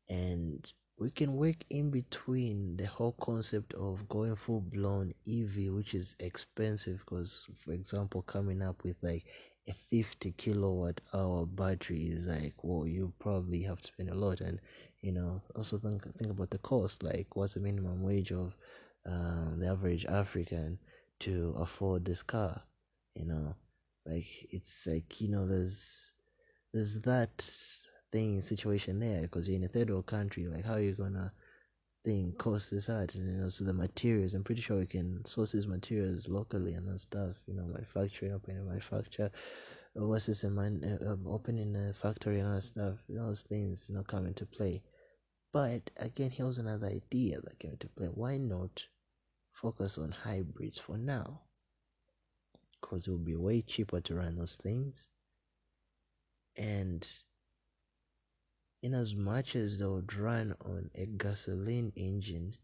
And 0.09 0.71
we 0.97 1.11
can 1.11 1.35
work 1.35 1.57
in 1.69 1.91
between 1.91 2.75
the 2.77 2.85
whole 2.85 3.13
concept 3.13 3.73
of 3.75 4.07
going 4.09 4.35
full 4.35 4.61
blown 4.61 5.13
EV, 5.27 5.73
which 5.73 5.93
is 5.95 6.15
expensive 6.19 6.99
because, 6.99 7.47
for 7.63 7.71
example, 7.73 8.21
coming 8.23 8.61
up 8.61 8.83
with 8.83 8.97
like 9.01 9.25
a 9.67 9.73
50 9.73 10.31
kilowatt 10.33 11.01
hour 11.13 11.45
battery 11.45 12.07
is 12.07 12.27
like, 12.27 12.53
well, 12.63 12.85
you 12.87 13.13
probably 13.19 13.61
have 13.63 13.79
to 13.81 13.87
spend 13.87 14.09
a 14.09 14.15
lot. 14.15 14.41
And 14.41 14.59
you 15.01 15.11
know 15.11 15.41
also 15.55 15.77
think 15.77 16.03
think 16.15 16.31
about 16.31 16.49
the 16.49 16.57
cost. 16.59 17.03
Like 17.03 17.35
what's 17.35 17.55
the 17.55 17.59
minimum 17.59 18.03
wage 18.03 18.31
of 18.31 18.55
um, 19.05 19.59
the 19.59 19.67
average 19.67 20.05
african 20.05 20.79
to 21.21 21.55
afford 21.59 22.05
this 22.05 22.23
car? 22.23 22.61
You 23.15 23.25
know 23.25 23.55
like 24.05 24.47
it's 24.51 24.87
like 24.87 25.21
you 25.21 25.29
know 25.29 25.45
there's 25.45 26.13
there's 26.73 26.99
that 27.01 27.49
thing 28.11 28.41
situation 28.41 28.99
there. 28.99 29.21
Because 29.21 29.47
you're 29.47 29.57
in 29.57 29.65
a 29.65 29.67
third 29.67 29.89
world 29.89 30.05
country 30.05 30.47
like 30.47 30.65
how 30.65 30.73
are 30.75 30.81
you 30.81 30.93
gonna 30.93 31.31
think 32.03 32.37
cost 32.37 32.71
and 32.71 33.13
you 33.15 33.37
know 33.37 33.49
so 33.49 33.63
the 33.63 33.73
materials 33.73 34.33
i'm 34.33 34.43
pretty 34.43 34.61
sure 34.61 34.79
we 34.79 34.85
can 34.85 35.23
source 35.25 35.53
these 35.53 35.67
materials 35.67 36.27
locally 36.27 36.73
and 36.73 36.99
stuff 36.99 37.35
you 37.47 37.53
know 37.53 37.63
manufacturing 37.63 38.33
opening 38.33 38.59
a 38.59 38.63
manufacture 38.63 39.31
versus 39.95 40.43
a 40.43 40.49
man 40.49 40.99
uh, 41.01 41.11
um, 41.11 41.25
opening 41.27 41.75
a 41.75 41.93
factory 41.93 42.39
and 42.39 42.47
all 42.49 42.55
that 42.55 42.61
stuff 42.61 42.95
those 43.07 43.43
things 43.43 43.87
you 43.89 43.95
know 43.95 44.03
come 44.03 44.25
into 44.25 44.45
play 44.45 44.81
but 45.53 45.91
again, 45.97 46.31
here 46.31 46.47
was 46.47 46.57
another 46.57 46.87
idea 46.87 47.39
that 47.39 47.59
came 47.59 47.73
into 47.73 47.87
play. 47.87 48.07
Why 48.07 48.37
not 48.37 48.87
focus 49.51 49.99
on 49.99 50.11
hybrids 50.11 50.79
for 50.79 50.97
now? 50.97 51.41
Because 52.81 53.07
it 53.07 53.11
will 53.11 53.19
be 53.19 53.35
way 53.35 53.61
cheaper 53.61 54.01
to 54.01 54.15
run 54.15 54.35
those 54.35 54.57
things. 54.57 55.09
And 56.57 57.07
in 58.83 58.93
as 58.93 59.15
much 59.15 59.55
as 59.55 59.79
they 59.79 59.85
would 59.87 60.13
run 60.13 60.55
on 60.61 60.91
a 60.93 61.07
gasoline 61.07 61.91
engine, 61.95 62.55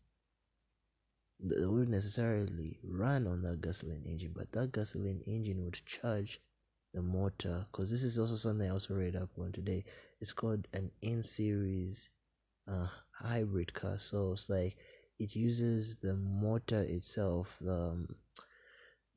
they 1.40 1.66
wouldn't 1.66 1.90
necessarily 1.90 2.78
run 2.84 3.26
on 3.26 3.42
that 3.42 3.62
gasoline 3.62 4.04
engine, 4.06 4.34
but 4.36 4.52
that 4.52 4.72
gasoline 4.72 5.24
engine 5.26 5.64
would 5.66 5.82
charge 5.86 6.40
the 6.94 7.02
motor. 7.02 7.66
Because 7.72 7.90
this 7.90 8.04
is 8.04 8.20
also 8.20 8.36
something 8.36 8.70
I 8.70 8.74
also 8.74 8.94
read 8.94 9.16
up 9.16 9.32
on 9.40 9.52
today. 9.52 9.86
It's 10.22 10.34
called 10.34 10.68
an 10.74 10.92
in 11.02 11.24
series 11.24 12.10
a 12.70 12.90
hybrid 13.12 13.74
car 13.74 13.98
so 13.98 14.34
it's 14.34 14.50
like 14.50 14.76
it 15.18 15.36
uses 15.36 15.96
the 15.98 16.16
motor 16.16 16.82
itself 16.82 17.58
the 17.62 17.74
um, 17.74 18.16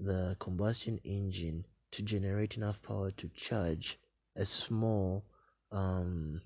the 0.01 0.37
combustion 0.41 0.99
engine 1.05 1.65
to 1.91 2.03
generate 2.03 2.57
enough 2.57 2.81
power 2.83 3.11
to 3.11 3.29
charge 3.29 3.99
a 4.37 4.45
small 4.45 5.25
um, 5.71 6.41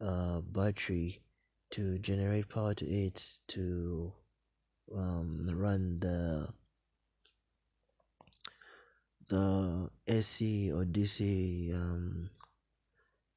uh, 0.00 0.40
battery 0.40 1.20
to 1.70 1.98
generate 1.98 2.48
power 2.48 2.74
to 2.74 2.86
it 2.86 3.40
to 3.48 4.12
um, 4.94 5.50
run 5.54 5.98
the 6.00 6.48
the 9.28 9.90
AC 10.06 10.72
or 10.72 10.84
DC 10.84 11.74
um, 11.74 12.30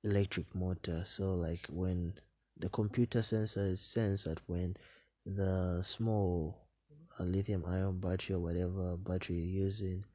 electric 0.03 0.53
motor. 0.56 1.03
So 1.06 1.34
like 1.34 1.68
when 1.70 2.13
the 2.58 2.70
computer 2.70 3.20
sensors 3.20 3.77
sense 3.77 4.24
that 4.25 4.39
when 4.48 4.75
the 5.25 5.82
small 5.84 6.68
uh, 7.20 7.24
lithium 7.24 7.65
ion 7.65 8.00
battery 8.00 8.36
or 8.36 8.39
whatever 8.39 8.98
battery 8.98 9.38
you're 9.38 9.65
using 9.65 10.06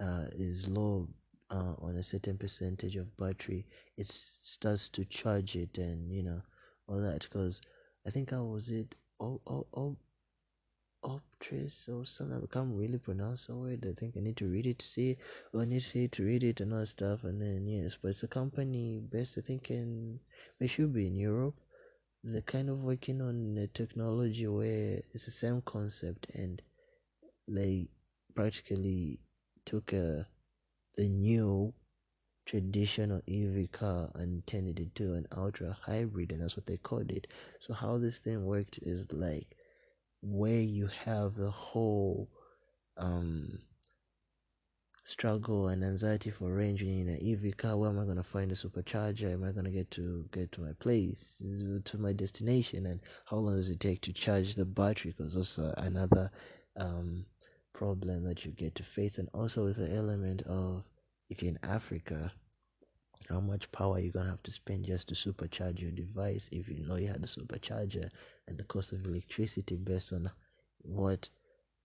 uh, 0.00 0.26
is 0.32 0.68
low 0.68 1.08
uh, 1.50 1.74
on 1.78 1.96
a 1.96 2.02
certain 2.02 2.38
percentage 2.38 2.96
of 2.96 3.16
battery, 3.16 3.66
it 3.96 4.06
starts 4.06 4.88
to 4.90 5.04
charge 5.04 5.56
it 5.56 5.78
and 5.78 6.12
you 6.12 6.22
know 6.22 6.42
all 6.88 7.00
that. 7.00 7.22
Because 7.22 7.60
I 8.06 8.10
think 8.10 8.32
I 8.32 8.40
was 8.40 8.70
it 8.70 8.94
oh 9.20 9.40
oh 9.46 9.66
oh 9.74 9.96
Optrace 11.04 11.88
or 11.88 12.04
something. 12.04 12.42
I 12.42 12.52
can't 12.52 12.74
really 12.74 12.98
pronounce 12.98 13.46
the 13.46 13.54
word. 13.54 13.86
I 13.88 13.92
think 13.92 14.16
I 14.16 14.20
need 14.20 14.38
to 14.38 14.48
read 14.48 14.66
it 14.66 14.80
to 14.80 14.86
see. 14.86 15.16
Or 15.52 15.60
I 15.60 15.64
need 15.64 15.80
to 15.80 15.86
see 15.86 16.08
to 16.08 16.24
read 16.24 16.42
it 16.42 16.60
and 16.60 16.72
all 16.72 16.80
that 16.80 16.86
stuff. 16.86 17.22
And 17.22 17.40
then 17.40 17.66
yes, 17.66 17.96
but 18.00 18.08
it's 18.08 18.24
a 18.24 18.28
company 18.28 19.00
based 19.12 19.38
I 19.38 19.42
think 19.42 19.70
in 19.70 20.18
it 20.58 20.68
should 20.68 20.92
be 20.92 21.06
in 21.06 21.14
Europe 21.14 21.54
they're 22.26 22.42
kind 22.42 22.68
of 22.68 22.82
working 22.82 23.20
on 23.20 23.56
a 23.56 23.68
technology 23.68 24.48
where 24.48 25.00
it's 25.14 25.26
the 25.26 25.30
same 25.30 25.62
concept 25.62 26.26
and 26.34 26.60
they 27.46 27.88
practically 28.34 29.20
took 29.64 29.92
a 29.92 30.26
the 30.96 31.08
new 31.08 31.72
traditional 32.46 33.20
EV 33.26 33.70
car 33.72 34.10
and 34.14 34.46
turned 34.46 34.68
it 34.68 34.78
into 34.78 35.14
an 35.14 35.26
ultra 35.36 35.76
hybrid, 35.82 36.32
and 36.32 36.42
that's 36.42 36.56
what 36.56 36.66
they 36.66 36.76
called 36.76 37.10
it. 37.10 37.26
So 37.58 37.74
how 37.74 37.98
this 37.98 38.18
thing 38.18 38.44
worked 38.44 38.78
is 38.82 39.12
like 39.12 39.56
where 40.22 40.60
you 40.60 40.88
have 41.04 41.34
the 41.34 41.50
whole 41.50 42.28
um 42.96 43.58
struggle 45.06 45.68
and 45.68 45.84
anxiety 45.84 46.30
for 46.30 46.52
ranging 46.52 47.00
in 47.00 47.08
an 47.08 47.18
EV 47.20 47.56
car. 47.56 47.76
Where 47.76 47.90
am 47.90 47.98
I 47.98 48.04
going 48.04 48.16
to 48.16 48.24
find 48.24 48.50
a 48.50 48.56
supercharger? 48.56 49.32
Am 49.32 49.44
I 49.44 49.52
going 49.52 49.64
to 49.64 49.70
get 49.70 49.90
to 49.92 50.28
get 50.32 50.50
to 50.52 50.60
my 50.60 50.72
place, 50.72 51.40
to 51.84 51.98
my 51.98 52.12
destination? 52.12 52.86
And 52.86 53.00
how 53.24 53.36
long 53.36 53.54
does 53.54 53.70
it 53.70 53.78
take 53.78 54.00
to 54.02 54.12
charge 54.12 54.56
the 54.56 54.64
battery? 54.64 55.14
Because 55.16 55.36
also 55.36 55.72
another 55.76 56.30
um, 56.76 57.24
problem 57.76 58.24
that 58.24 58.44
you 58.44 58.52
get 58.52 58.74
to 58.74 58.82
face. 58.82 59.18
And 59.18 59.28
also 59.34 59.64
with 59.64 59.76
the 59.76 59.94
element 59.94 60.42
of 60.42 60.88
if 61.28 61.42
you're 61.42 61.52
in 61.52 61.58
Africa, 61.62 62.32
how 63.28 63.40
much 63.40 63.70
power 63.70 63.98
you're 63.98 64.12
gonna 64.12 64.30
have 64.30 64.42
to 64.44 64.50
spend 64.50 64.84
just 64.84 65.08
to 65.08 65.14
supercharge 65.14 65.80
your 65.80 65.90
device 65.90 66.48
if 66.52 66.68
you 66.68 66.86
know 66.86 66.96
you 66.96 67.08
had 67.08 67.22
a 67.22 67.26
supercharger 67.26 68.08
and 68.48 68.56
the 68.56 68.64
cost 68.64 68.92
of 68.92 69.04
electricity 69.04 69.76
based 69.76 70.12
on 70.12 70.30
what 70.82 71.28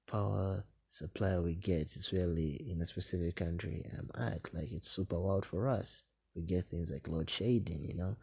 power 0.07 0.63
supply 0.89 1.39
we 1.39 1.55
get 1.55 1.95
is 1.95 2.13
really 2.13 2.53
in 2.69 2.81
a 2.81 2.85
specific 2.85 3.35
country 3.35 3.85
um, 3.97 4.09
I'm 4.15 4.33
at. 4.33 4.53
Like 4.53 4.71
it's 4.71 4.89
super 4.89 5.19
wild 5.19 5.45
for 5.45 5.67
us. 5.67 6.05
We 6.35 6.43
get 6.43 6.65
things 6.65 6.91
like 6.91 7.07
load 7.07 7.29
shedding, 7.29 7.83
you 7.83 7.95
know, 7.95 8.15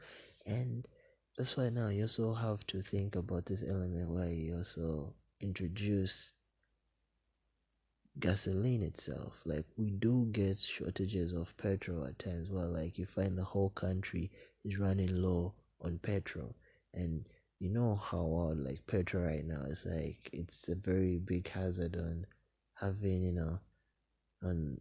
and 0.47 0.87
that's 1.37 1.57
why 1.57 1.69
now 1.69 1.89
you 1.89 2.03
also 2.03 2.33
have 2.33 2.67
to 2.69 2.81
think 2.81 3.17
about 3.17 3.45
this 3.47 3.63
element 3.63 4.09
where 4.11 4.31
you 4.31 4.57
also 4.57 5.13
introduce 5.41 6.33
gasoline 8.21 8.83
itself. 8.83 9.41
Like 9.45 9.67
we 9.77 9.91
do 9.91 10.29
get 10.33 10.59
shortages 10.59 11.33
of 11.33 11.57
petrol 11.57 12.05
at 12.07 12.19
times 12.19 12.51
where 12.51 12.67
like 12.67 12.99
you 12.99 13.07
find 13.07 13.37
the 13.37 13.45
whole 13.45 13.71
country 13.71 14.31
is 14.65 14.79
running 14.79 15.23
low 15.23 15.55
on 15.81 15.99
petrol. 15.99 16.55
And 16.95 17.25
you 17.61 17.69
know 17.71 17.97
how 17.97 18.53
like 18.57 18.87
petrol 18.87 19.25
right 19.25 19.45
now 19.45 19.63
is 19.63 19.85
like 19.87 20.31
it's 20.33 20.69
a 20.69 20.75
very 20.75 21.19
big 21.19 21.49
hazard 21.49 21.97
on 21.97 22.27
having 22.75 23.23
you 23.25 23.33
know 23.33 23.59
on 24.43 24.81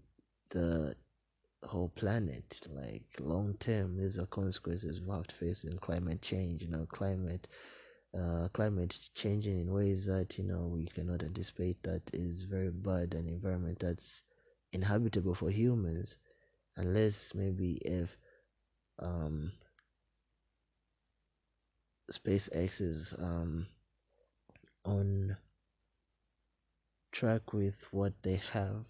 the 0.49 0.95
whole 1.63 1.89
planet. 1.89 2.61
Like 2.69 3.03
long 3.19 3.55
term 3.59 3.97
these 3.97 4.19
are 4.19 4.25
consequences 4.27 5.01
we 5.01 5.09
have 5.13 5.27
to 5.27 5.35
face 5.35 5.63
in 5.63 5.77
climate 5.79 6.21
change. 6.21 6.61
You 6.63 6.69
know 6.69 6.85
climate 6.87 7.47
uh, 8.15 8.47
climate 8.53 8.97
changing 9.15 9.59
in 9.59 9.73
ways 9.73 10.05
that 10.05 10.37
you 10.37 10.43
know 10.43 10.67
we 10.67 10.85
cannot 10.85 11.23
anticipate 11.23 11.81
that 11.83 12.01
is 12.13 12.43
very 12.43 12.69
bad 12.71 13.13
an 13.13 13.27
environment 13.27 13.79
that's 13.79 14.23
inhabitable 14.73 15.35
for 15.35 15.49
humans 15.49 16.17
unless 16.77 17.33
maybe 17.33 17.73
if 17.73 18.15
um, 18.99 19.51
SpaceX 22.11 22.81
is 22.81 23.13
um, 23.19 23.67
on 24.85 25.35
track 27.11 27.53
with 27.53 27.87
what 27.91 28.13
they 28.23 28.41
have 28.51 28.85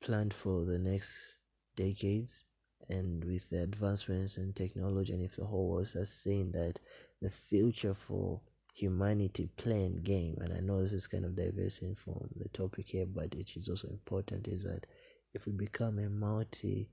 planned 0.00 0.32
for 0.34 0.64
the 0.64 0.78
next 0.78 1.36
decades 1.76 2.44
and 2.88 3.24
with 3.24 3.48
the 3.50 3.62
advancements 3.62 4.36
in 4.38 4.52
technology 4.52 5.12
and 5.12 5.22
if 5.22 5.36
the 5.36 5.44
whole 5.44 5.68
world 5.68 5.88
is 5.94 6.10
saying 6.10 6.50
that 6.52 6.78
the 7.20 7.30
future 7.30 7.94
for 7.94 8.40
humanity 8.74 9.48
playing 9.56 9.96
game 10.02 10.36
and 10.40 10.52
i 10.52 10.60
know 10.60 10.80
this 10.80 10.92
is 10.92 11.06
kind 11.06 11.24
of 11.24 11.34
diverting 11.36 11.94
from 11.94 12.28
the 12.36 12.48
topic 12.50 12.86
here 12.88 13.06
but 13.06 13.34
it 13.34 13.56
is 13.56 13.68
also 13.68 13.88
important 13.88 14.46
is 14.48 14.62
that 14.64 14.86
if 15.34 15.46
we 15.46 15.52
become 15.52 15.98
a 15.98 16.08
multi 16.08 16.88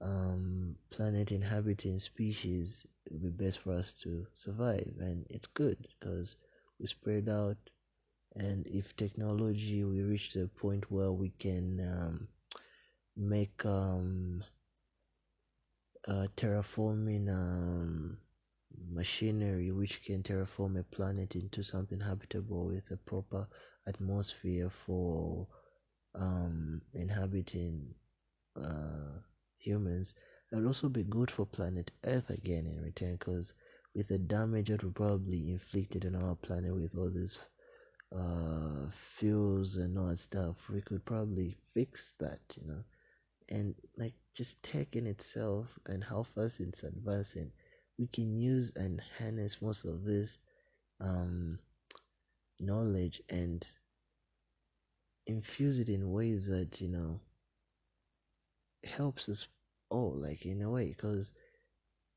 um, 0.00 0.76
planet 0.90 1.32
inhabiting 1.32 1.98
species 1.98 2.86
it 3.06 3.12
would 3.12 3.22
be 3.36 3.44
best 3.44 3.58
for 3.58 3.72
us 3.74 3.92
to 3.92 4.26
survive 4.34 4.92
and 5.00 5.26
it's 5.30 5.46
good 5.46 5.76
because 5.98 6.36
we 6.78 6.86
spread 6.86 7.28
out 7.28 7.56
and 8.36 8.66
if 8.66 8.96
technology 8.96 9.84
we 9.84 10.02
reach 10.02 10.32
the 10.32 10.48
point 10.48 10.90
where 10.90 11.12
we 11.12 11.30
can 11.38 11.80
um, 11.80 12.28
make 13.16 13.64
um, 13.66 14.42
uh, 16.08 16.26
terraforming 16.36 17.28
um, 17.28 18.18
machinery 18.90 19.70
which 19.72 20.02
can 20.04 20.22
terraform 20.22 20.78
a 20.78 20.82
planet 20.84 21.34
into 21.36 21.62
something 21.62 22.00
habitable 22.00 22.66
with 22.66 22.90
a 22.90 22.96
proper 22.96 23.46
atmosphere 23.86 24.70
for 24.70 25.46
um, 26.14 26.80
inhabiting 26.94 27.94
uh, 28.56 29.18
humans 29.58 30.14
it 30.52 30.56
would 30.56 30.66
also 30.66 30.88
be 30.88 31.04
good 31.04 31.30
for 31.30 31.46
planet 31.46 31.90
earth 32.04 32.30
again 32.30 32.66
in 32.66 32.82
return 32.82 33.16
because 33.16 33.54
with 33.94 34.08
the 34.08 34.18
damage 34.18 34.68
that 34.68 34.82
we 34.84 34.90
probably 34.90 35.50
inflicted 35.52 36.04
on 36.06 36.16
our 36.16 36.36
planet 36.36 36.74
with 36.74 36.96
all 36.96 37.10
this 37.10 37.38
uh, 38.16 38.88
fuels 38.90 39.76
and 39.76 39.98
all 39.98 40.08
that 40.08 40.18
stuff, 40.18 40.56
we 40.70 40.80
could 40.80 41.04
probably 41.04 41.56
fix 41.74 42.14
that, 42.20 42.40
you 42.60 42.66
know. 42.66 42.84
And 43.48 43.74
like 43.98 44.14
just 44.34 44.62
tech 44.62 44.96
in 44.96 45.06
itself 45.06 45.66
and 45.86 46.02
how 46.02 46.22
fast 46.22 46.60
it's 46.60 46.82
advancing, 46.82 47.52
we 47.98 48.06
can 48.08 48.36
use 48.36 48.72
and 48.76 49.00
harness 49.18 49.62
most 49.62 49.84
of 49.84 50.04
this 50.04 50.38
um, 51.00 51.58
knowledge 52.58 53.22
and 53.28 53.66
infuse 55.26 55.78
it 55.78 55.88
in 55.88 56.10
ways 56.10 56.48
that 56.48 56.80
you 56.80 56.88
know 56.88 57.20
helps 58.84 59.28
us 59.28 59.46
all, 59.90 60.14
like 60.16 60.44
in 60.46 60.62
a 60.62 60.70
way, 60.70 60.88
because 60.88 61.32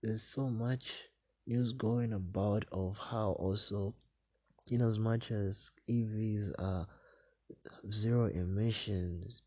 there's 0.02 0.24
so 0.24 0.50
much 0.50 1.04
news 1.46 1.72
going 1.74 2.14
about 2.14 2.66
of 2.72 2.98
how 2.98 3.32
also 3.40 3.94
in 4.70 4.82
as 4.82 5.00
much 5.00 5.32
as 5.32 5.72
EVs 5.90 6.52
are 6.60 6.88
zero 7.90 8.26
emissions 8.26 9.42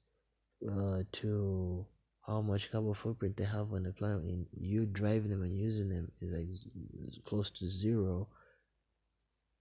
uh, 0.71 1.03
to 1.13 1.85
how 2.27 2.41
much 2.41 2.71
carbon 2.71 2.95
footprint 2.95 3.37
they 3.37 3.45
have 3.45 3.73
on 3.73 3.83
the 3.85 3.93
planet 3.93 4.25
and 4.25 4.47
you 4.53 4.87
driving 4.87 5.31
them 5.31 5.43
and 5.43 5.59
using 5.59 5.89
them 5.89 6.11
is 6.21 6.33
like 6.33 7.25
close 7.25 7.51
to 7.51 7.67
zero. 7.69 8.29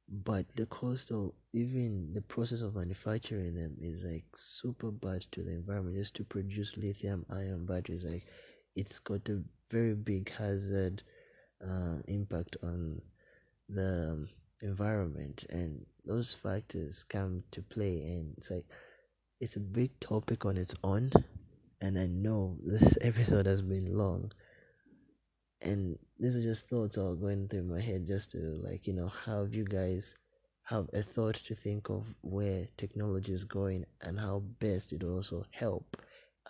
But 0.09 0.45
the 0.55 0.65
cost 0.65 1.11
of 1.11 1.33
even 1.53 2.13
the 2.13 2.21
process 2.21 2.61
of 2.61 2.75
manufacturing 2.75 3.53
them 3.55 3.77
is 3.79 4.03
like 4.03 4.25
super 4.35 4.91
bad 4.91 5.21
to 5.31 5.43
the 5.43 5.51
environment. 5.51 5.95
Just 5.95 6.15
to 6.15 6.23
produce 6.23 6.77
lithium 6.77 7.25
ion 7.29 7.65
batteries 7.65 8.03
like 8.03 8.23
it's 8.75 8.99
got 8.99 9.29
a 9.29 9.41
very 9.69 9.93
big 9.95 10.29
hazard 10.31 11.03
uh, 11.63 11.97
impact 12.07 12.57
on 12.63 13.01
the 13.69 14.27
environment. 14.61 15.45
And 15.49 15.85
those 16.05 16.33
factors 16.33 17.03
come 17.03 17.43
to 17.51 17.61
play 17.61 18.01
and 18.01 18.33
it's 18.37 18.51
like 18.51 18.65
it's 19.39 19.55
a 19.55 19.61
big 19.61 19.97
topic 19.99 20.45
on 20.45 20.57
its 20.57 20.75
own 20.83 21.11
and 21.81 21.99
i 21.99 22.07
know 22.07 22.57
this 22.65 22.97
episode 23.01 23.45
has 23.45 23.61
been 23.61 23.97
long. 23.97 24.31
And 25.61 25.97
these 26.19 26.35
are 26.35 26.41
just 26.41 26.67
thoughts 26.67 26.97
all 26.97 27.15
going 27.15 27.47
through 27.47 27.63
my 27.63 27.79
head 27.79 28.05
just 28.05 28.31
to 28.33 28.39
like 28.61 28.85
you 28.87 28.93
know 28.93 29.07
have 29.07 29.53
you 29.53 29.63
guys 29.63 30.15
have 30.63 30.89
a 30.91 31.01
thought 31.01 31.35
to 31.35 31.55
think 31.55 31.89
of 31.89 32.13
where 32.21 32.67
technology 32.75 33.31
is 33.31 33.45
going 33.45 33.85
and 34.01 34.19
how 34.19 34.39
best 34.59 34.91
it 34.91 35.01
will 35.01 35.15
also 35.15 35.45
help 35.51 35.95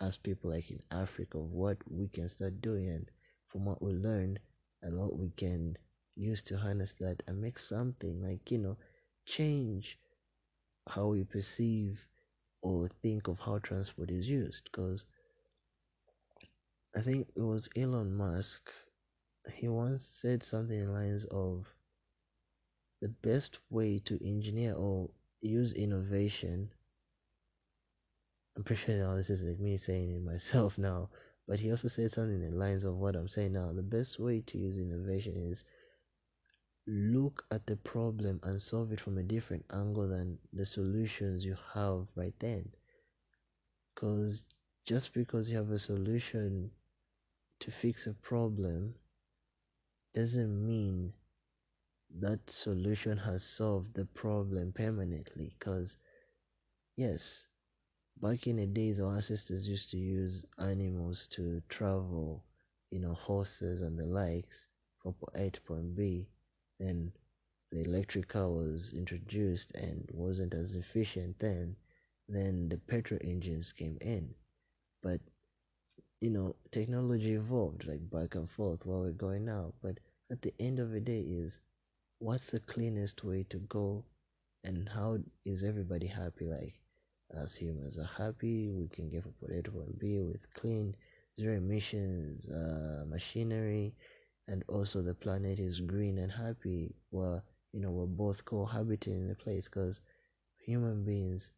as 0.00 0.16
people 0.16 0.50
like 0.50 0.68
in 0.72 0.82
africa 0.90 1.38
what 1.38 1.78
we 1.88 2.08
can 2.08 2.28
start 2.28 2.60
doing 2.60 2.88
and 2.88 3.08
from 3.46 3.64
what 3.64 3.80
we 3.80 3.92
learned 3.92 4.40
and 4.82 4.98
what 4.98 5.16
we 5.16 5.30
can 5.36 5.76
use 6.16 6.42
to 6.42 6.58
harness 6.58 6.94
that 6.94 7.22
and 7.28 7.40
make 7.40 7.58
something 7.60 8.20
like 8.20 8.50
you 8.50 8.58
know 8.58 8.76
change 9.24 9.98
how 10.88 11.06
we 11.06 11.24
perceive 11.24 12.06
or 12.62 12.88
think 13.02 13.28
of 13.28 13.38
how 13.40 13.58
transport 13.58 14.10
is 14.10 14.28
used. 14.28 14.64
Because 14.70 15.04
I 16.94 17.02
think 17.02 17.28
it 17.36 17.40
was 17.40 17.68
Elon 17.76 18.14
Musk 18.14 18.70
he 19.54 19.68
once 19.68 20.02
said 20.04 20.42
something 20.42 20.78
in 20.78 20.92
lines 20.92 21.24
of 21.26 21.74
the 23.00 23.08
best 23.08 23.58
way 23.70 23.98
to 24.00 24.26
engineer 24.26 24.74
or 24.74 25.10
use 25.40 25.72
innovation 25.72 26.70
I'm 28.56 28.64
pretty 28.64 28.82
sure 28.82 28.96
now 28.96 29.14
this 29.14 29.30
is 29.30 29.44
like 29.44 29.60
me 29.60 29.76
saying 29.76 30.10
it 30.10 30.22
myself 30.32 30.78
now 30.78 31.10
but 31.46 31.60
he 31.60 31.70
also 31.70 31.88
said 31.88 32.10
something 32.10 32.42
in 32.42 32.58
lines 32.58 32.84
of 32.84 32.96
what 32.96 33.16
I'm 33.16 33.28
saying 33.28 33.52
now 33.52 33.72
the 33.72 33.82
best 33.82 34.18
way 34.18 34.40
to 34.40 34.58
use 34.58 34.76
innovation 34.76 35.36
is 35.36 35.64
look 36.86 37.44
at 37.50 37.66
the 37.66 37.76
problem 37.76 38.40
and 38.42 38.60
solve 38.60 38.92
it 38.92 39.00
from 39.00 39.18
a 39.18 39.22
different 39.22 39.64
angle 39.72 40.08
than 40.08 40.38
the 40.52 40.66
solutions 40.66 41.44
you 41.44 41.56
have 41.72 42.06
right 42.16 42.34
then. 42.40 42.68
Because 43.94 44.46
just 44.84 45.12
because 45.14 45.48
you 45.48 45.56
have 45.56 45.70
a 45.70 45.78
solution 45.78 46.70
to 47.60 47.70
fix 47.70 48.06
a 48.06 48.14
problem 48.14 48.94
doesn't 50.14 50.64
mean 50.66 51.12
that 52.20 52.48
solution 52.50 53.18
has 53.18 53.42
solved 53.42 53.94
the 53.94 54.04
problem 54.06 54.72
permanently. 54.72 55.54
Because, 55.58 55.96
yes, 56.96 57.48
back 58.20 58.46
in 58.46 58.56
the 58.56 58.66
days 58.66 59.00
our 59.00 59.16
ancestors 59.16 59.68
used 59.68 59.90
to 59.90 59.98
use 59.98 60.44
animals 60.58 61.26
to 61.28 61.62
travel 61.68 62.44
you 62.90 62.98
know 63.00 63.14
horses 63.14 63.80
and 63.82 63.98
the 63.98 64.06
likes 64.06 64.66
from 65.02 65.14
point 65.14 65.36
a 65.36 65.50
to 65.50 65.60
point 65.62 65.96
b 65.96 66.28
then 66.78 67.12
the 67.72 67.80
electric 67.82 68.28
car 68.28 68.48
was 68.50 68.92
introduced 68.94 69.72
and 69.74 70.08
wasn't 70.12 70.54
as 70.54 70.76
efficient 70.76 71.38
then 71.40 71.76
then 72.28 72.68
the 72.68 72.78
petrol 72.78 73.20
engines 73.24 73.72
came 73.72 73.98
in 74.00 74.34
but 75.02 75.20
you 76.20 76.30
know 76.30 76.54
technology 76.70 77.32
evolved 77.34 77.86
like 77.86 78.10
back 78.10 78.34
and 78.34 78.50
forth 78.50 78.86
while 78.86 79.00
we're 79.00 79.10
going 79.12 79.44
now 79.44 79.72
but 79.82 79.98
at 80.30 80.40
the 80.42 80.54
end 80.60 80.78
of 80.78 80.90
the 80.92 81.00
day 81.00 81.20
is 81.20 81.60
what's 82.18 82.50
the 82.50 82.60
cleanest 82.60 83.24
way 83.24 83.44
to 83.50 83.58
go? 83.68 84.04
And 84.64 84.88
how 84.88 85.18
is 85.44 85.62
everybody 85.64 86.06
happy? 86.06 86.46
Like 86.46 86.78
as 87.36 87.54
humans 87.56 87.98
are 87.98 88.04
happy 88.24 88.70
we 88.70 88.88
can 88.88 89.08
get 89.10 89.22
from 89.22 89.32
point 89.34 89.52
a 89.54 89.62
to 89.62 89.70
point 89.72 89.98
b 89.98 90.20
with 90.20 90.52
clean 90.54 90.94
zero 91.38 91.56
emissions 91.56 92.48
uh, 92.48 93.04
machinery 93.08 93.94
and 94.48 94.64
also 94.68 95.02
the 95.02 95.14
planet 95.14 95.58
is 95.60 95.80
green 95.80 96.18
and 96.18 96.32
happy. 96.32 96.94
Well 97.10 97.42
you 97.72 97.80
know 97.80 97.90
we're 97.90 98.06
both 98.06 98.44
cohabiting 98.44 99.14
in 99.16 99.28
the 99.28 99.34
place 99.34 99.68
because 99.68 100.00
human 100.64 101.04
beings 101.04 101.50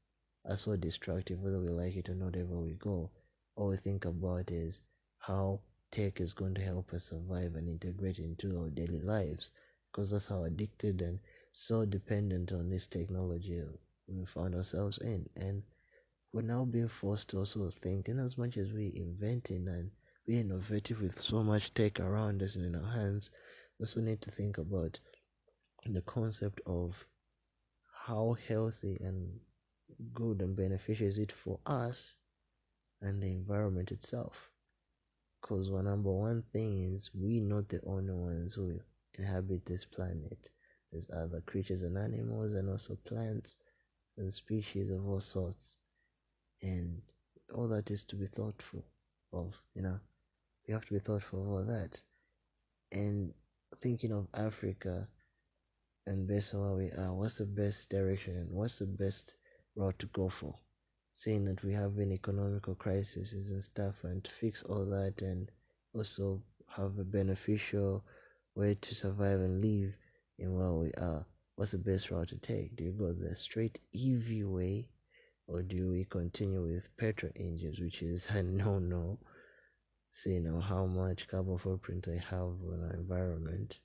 are 0.47 0.57
so 0.57 0.77
destructive 0.77 1.41
whether 1.41 1.61
we 1.61 1.69
like 1.69 1.97
it 1.97 2.09
or 2.09 2.15
not 2.15 2.35
wherever 2.35 2.59
we 2.59 2.73
go 2.75 3.11
all 3.57 3.69
we 3.69 3.77
think 3.77 4.05
about 4.05 4.51
is 4.51 4.81
how 5.19 5.61
tech 5.91 6.21
is 6.21 6.35
going 6.35 6.55
to 6.55 6.63
help 6.63 6.93
us 6.93 7.05
survive 7.05 7.55
and 7.55 7.69
integrate 7.69 8.19
into 8.19 8.59
our 8.59 8.71
daily 8.71 9.01
lives 9.01 9.51
because 9.91 10.11
that's 10.11 10.27
how 10.27 10.45
addicted 10.45 11.03
and 11.03 11.19
so 11.53 11.85
dependent 11.85 12.53
on 12.53 12.71
this 12.71 12.87
technology 12.87 13.63
we 14.09 14.25
found 14.25 14.55
ourselves 14.55 14.99
in. 14.99 15.29
And 15.37 15.63
we're 16.33 16.43
now 16.43 16.65
being 16.65 16.89
forced 16.89 17.29
to 17.31 17.39
also 17.39 17.71
think 17.71 18.09
in 18.09 18.19
as 18.19 18.39
much 18.39 18.57
as 18.57 18.73
we 18.73 18.93
inventing 18.97 19.69
and 19.69 19.91
be 20.27 20.41
innovative 20.41 21.01
with 21.01 21.21
so 21.21 21.43
much 21.43 21.75
tech 21.75 22.01
around 22.01 22.43
us 22.43 22.57
and 22.57 22.65
in 22.65 22.75
our 22.75 22.93
hands 22.93 23.31
we 23.79 23.85
also 23.85 24.01
need 24.01 24.21
to 24.23 24.31
think 24.31 24.57
about 24.57 24.99
the 25.85 26.01
concept 26.03 26.61
of 26.65 27.07
how 27.93 28.37
healthy 28.49 28.97
and 29.01 29.41
good 30.15 30.41
and 30.41 30.57
beneficial 30.57 31.07
is 31.07 31.19
it 31.19 31.33
for 31.33 31.59
us 31.67 32.17
and 33.03 33.23
the 33.23 33.31
environment 33.31 33.93
itself. 33.93 34.51
Because 35.41 35.71
one 35.71 35.85
number 35.85 36.11
one 36.11 36.43
thing 36.53 36.95
is 36.95 37.11
we 37.13 37.41
not 37.41 37.69
the 37.69 37.81
only 37.85 38.15
ones 38.15 38.55
who 38.55 38.81
inhabit 39.19 39.67
this 39.67 39.85
planet. 39.85 40.51
There's 40.91 41.11
other 41.11 41.41
creatures 41.41 41.83
and 41.83 41.99
animals 41.99 42.55
and 42.55 42.71
also 42.71 42.97
plants 43.05 43.59
and 44.17 44.33
species 44.33 44.91
of 44.91 45.07
all 45.07 45.21
sorts. 45.21 45.77
And 46.63 47.03
all 47.53 47.69
that 47.69 47.91
is 47.91 48.05
to 48.05 48.17
be 48.17 48.27
thoughtful 48.27 48.85
of, 49.33 49.61
you 49.75 49.83
know. 49.83 49.99
We 50.67 50.75
have 50.75 50.87
to 50.87 50.93
be 50.93 51.01
thoughtful 51.01 51.43
of 51.43 51.49
all 51.49 51.65
that. 51.65 52.01
And 52.93 53.35
thinking 53.81 54.13
of 54.13 54.29
Africa 54.33 55.09
and 56.07 56.27
based 56.27 56.55
on 56.55 56.61
where 56.61 56.77
we 56.77 56.91
are, 56.93 57.13
what's 57.13 57.39
the 57.39 57.47
best 57.47 57.91
direction 57.91 58.37
and 58.37 58.51
what's 58.51 58.79
the 58.79 58.87
best 58.87 59.35
route 59.75 59.99
to 59.99 60.07
go 60.07 60.29
for? 60.29 60.55
Saying 61.15 61.45
that 61.47 61.63
we 61.63 61.73
have 61.73 61.99
an 61.99 62.13
economical 62.13 62.75
crisis 62.75 63.33
and 63.33 63.63
stuff 63.63 64.05
and 64.05 64.25
to 64.25 64.31
fix 64.31 64.63
all 64.65 64.85
that 64.85 65.23
and 65.23 65.51
also 65.95 66.43
have 66.69 66.99
a 66.99 67.05
beneficial 67.05 68.05
way 68.55 68.75
to 68.75 68.95
survive 68.95 69.41
and 69.41 69.61
live 69.63 69.95
in 70.39 70.55
where 70.55 70.73
we 70.73 70.93
are 70.95 71.25
what's 71.57 71.73
the 71.73 71.79
best 71.79 72.11
route 72.11 72.29
to 72.29 72.39
take? 72.39 72.77
Do 72.77 72.85
you 72.85 72.93
go 72.93 73.13
the 73.13 73.35
straight 73.35 73.79
ev 73.95 74.29
way 74.49 74.89
or 75.47 75.63
do 75.63 75.91
we 75.91 76.05
continue 76.05 76.63
with 76.63 76.97
petrol 76.97 77.33
engines 77.37 77.81
which 77.81 78.03
is 78.03 78.29
a 78.31 78.43
no 78.43 78.79
no 78.79 79.19
seeing 80.11 80.45
now 80.45 80.61
how 80.61 80.87
much 80.87 81.29
carbon 81.29 81.59
footprint 81.59 82.05
they 82.07 82.19
have 82.19 82.55
on 82.73 82.85
our 82.85 82.95
environment 82.95 83.81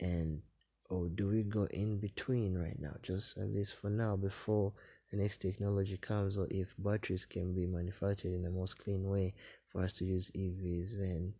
and 0.00 0.42
or 0.88 1.08
do 1.08 1.28
we 1.28 1.42
go 1.42 1.64
in 1.66 1.98
between 1.98 2.56
right 2.56 2.78
now? 2.78 2.94
Just 3.02 3.36
at 3.38 3.48
least 3.48 3.74
for 3.76 3.90
now 3.90 4.16
before 4.16 4.72
the 5.10 5.16
next 5.16 5.38
technology 5.38 5.96
comes 5.96 6.36
or 6.36 6.46
if 6.50 6.74
batteries 6.78 7.24
can 7.24 7.54
be 7.54 7.66
manufactured 7.66 8.32
in 8.32 8.42
the 8.42 8.50
most 8.50 8.78
clean 8.78 9.08
way 9.08 9.34
for 9.68 9.82
us 9.82 9.92
to 9.94 10.04
use 10.04 10.30
EVs 10.32 10.96
then 10.98 11.32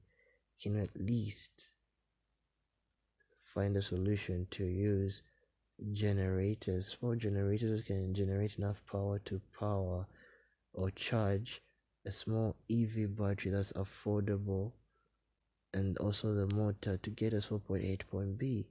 can 0.62 0.76
at 0.76 0.90
least 0.96 1.72
find 3.42 3.76
a 3.76 3.82
solution 3.82 4.46
to 4.50 4.64
use 4.64 5.22
generators. 5.92 6.86
Small 6.86 7.14
generators 7.14 7.82
can 7.82 8.14
generate 8.14 8.58
enough 8.58 8.82
power 8.86 9.18
to 9.20 9.40
power 9.58 10.06
or 10.72 10.90
charge 10.90 11.62
a 12.04 12.10
small 12.10 12.54
EV 12.70 13.16
battery 13.16 13.50
that's 13.50 13.72
affordable 13.72 14.72
and 15.74 15.98
also 15.98 16.34
the 16.34 16.54
motor 16.54 16.96
to 16.98 17.10
get 17.10 17.34
us 17.34 17.46
from 17.46 17.60
point 17.60 17.84
A 17.84 17.96
to 17.96 18.06
point 18.06 18.38
B 18.38 18.66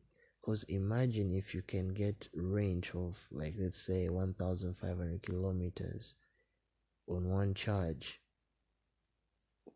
because 0.46 0.64
imagine 0.66 1.32
if 1.32 1.56
you 1.56 1.64
can 1.64 1.90
get 1.94 2.30
range 2.36 2.92
of 2.94 3.18
like 3.32 3.56
let's 3.58 3.76
say 3.76 4.08
1500 4.10 5.24
kilometers 5.24 6.16
on 7.08 7.28
one 7.30 7.56
charge 7.56 8.22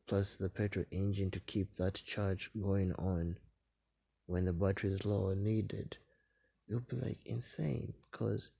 plus 0.07 0.37
the 0.37 0.49
petrol 0.49 0.85
engine 0.91 1.31
to 1.31 1.39
keep 1.39 1.75
that 1.75 1.95
charge 1.95 2.51
going 2.61 2.93
on 2.93 3.35
when 4.27 4.45
the 4.45 4.53
battery 4.53 4.91
is 4.93 5.05
low 5.05 5.29
or 5.29 5.35
needed 5.35 5.97
you'll 6.69 6.79
be 6.81 6.97
like 6.97 7.19
insane. 7.25 7.93
Because 8.11 8.51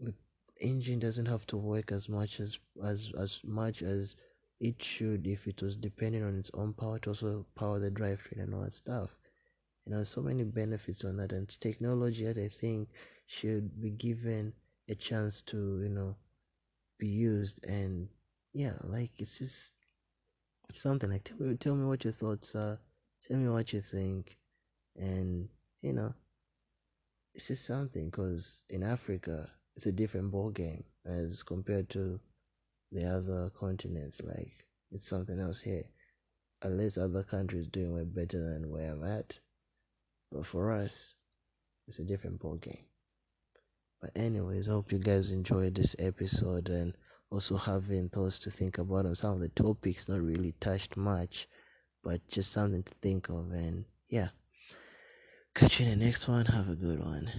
the 0.00 0.14
engine 0.60 0.98
doesn't 0.98 1.26
have 1.26 1.46
to 1.48 1.56
work 1.58 1.92
as 1.92 2.08
much 2.08 2.40
as 2.40 2.58
as 2.82 3.12
as 3.18 3.40
much 3.44 3.82
as 3.82 4.16
it 4.58 4.82
should 4.82 5.26
if 5.26 5.46
it 5.46 5.62
was 5.62 5.76
depending 5.76 6.22
on 6.22 6.38
its 6.38 6.50
own 6.54 6.72
power 6.72 6.98
to 7.00 7.10
also 7.10 7.44
power 7.54 7.78
the 7.78 7.90
drivetrain 7.90 8.42
and 8.42 8.54
all 8.54 8.62
that 8.62 8.72
stuff 8.72 9.10
you 9.86 9.92
know 9.92 10.02
so 10.02 10.20
many 10.20 10.44
benefits 10.44 11.04
on 11.04 11.16
that. 11.16 11.32
And 11.32 11.48
technology 11.60 12.24
that 12.24 12.38
i 12.38 12.48
think 12.48 12.88
should 13.26 13.80
be 13.80 13.90
given 13.90 14.52
a 14.88 14.94
chance 14.94 15.42
to 15.42 15.80
you 15.82 15.88
know 15.88 16.16
be 16.98 17.08
used. 17.08 17.64
And 17.66 18.08
yeah 18.52 18.74
like 18.84 19.10
it's 19.18 19.38
just 19.38 19.72
something. 20.74 21.10
Like 21.10 21.24
tell 21.24 21.38
me 21.38 21.56
tell 21.56 21.74
me 21.74 21.84
what 21.84 22.04
your 22.04 22.12
thoughts 22.12 22.54
are. 22.54 22.78
Tell 23.26 23.36
me 23.38 23.48
what 23.48 23.72
you 23.72 23.80
think. 23.80 24.36
And 24.96 25.48
you 25.80 25.92
know 25.92 26.14
it's 27.34 27.48
just 27.48 27.64
something 27.64 28.04
because 28.10 28.64
in 28.68 28.82
africa 28.82 29.50
it's 29.74 29.86
a 29.86 29.92
different 29.92 30.30
ball 30.30 30.50
game 30.50 30.84
as 31.06 31.42
compared 31.42 31.88
to 31.90 32.20
the 32.92 33.04
other 33.06 33.50
continents. 33.58 34.20
Like 34.22 34.52
it's 34.90 35.08
something 35.08 35.40
else 35.40 35.60
here. 35.60 35.84
Unless 36.62 36.98
other 36.98 37.24
countries 37.24 37.66
doing 37.66 37.94
way 37.94 38.04
better 38.04 38.52
than 38.52 38.70
where 38.70 38.92
i'm 38.92 39.02
at 39.02 39.38
but 40.32 40.46
for 40.46 40.72
us, 40.72 41.14
it's 41.86 41.98
a 41.98 42.04
different 42.04 42.40
ball 42.40 42.56
game. 42.56 42.84
But 44.00 44.10
anyways, 44.16 44.68
I 44.68 44.72
hope 44.72 44.92
you 44.92 44.98
guys 44.98 45.30
enjoyed 45.30 45.74
this 45.74 45.94
episode 45.98 46.68
and 46.68 46.94
also 47.30 47.56
having 47.56 48.08
thoughts 48.08 48.40
to 48.40 48.50
think 48.50 48.78
about 48.78 49.06
on 49.06 49.14
some 49.14 49.34
of 49.34 49.40
the 49.40 49.48
topics 49.50 50.08
not 50.08 50.20
really 50.20 50.54
touched 50.58 50.96
much, 50.96 51.48
but 52.02 52.26
just 52.26 52.50
something 52.50 52.82
to 52.82 52.94
think 53.00 53.28
of 53.28 53.52
and 53.52 53.84
yeah. 54.08 54.28
Catch 55.54 55.80
you 55.80 55.86
in 55.86 55.98
the 55.98 56.04
next 56.04 56.28
one. 56.28 56.46
Have 56.46 56.70
a 56.70 56.74
good 56.74 56.98
one. 56.98 57.30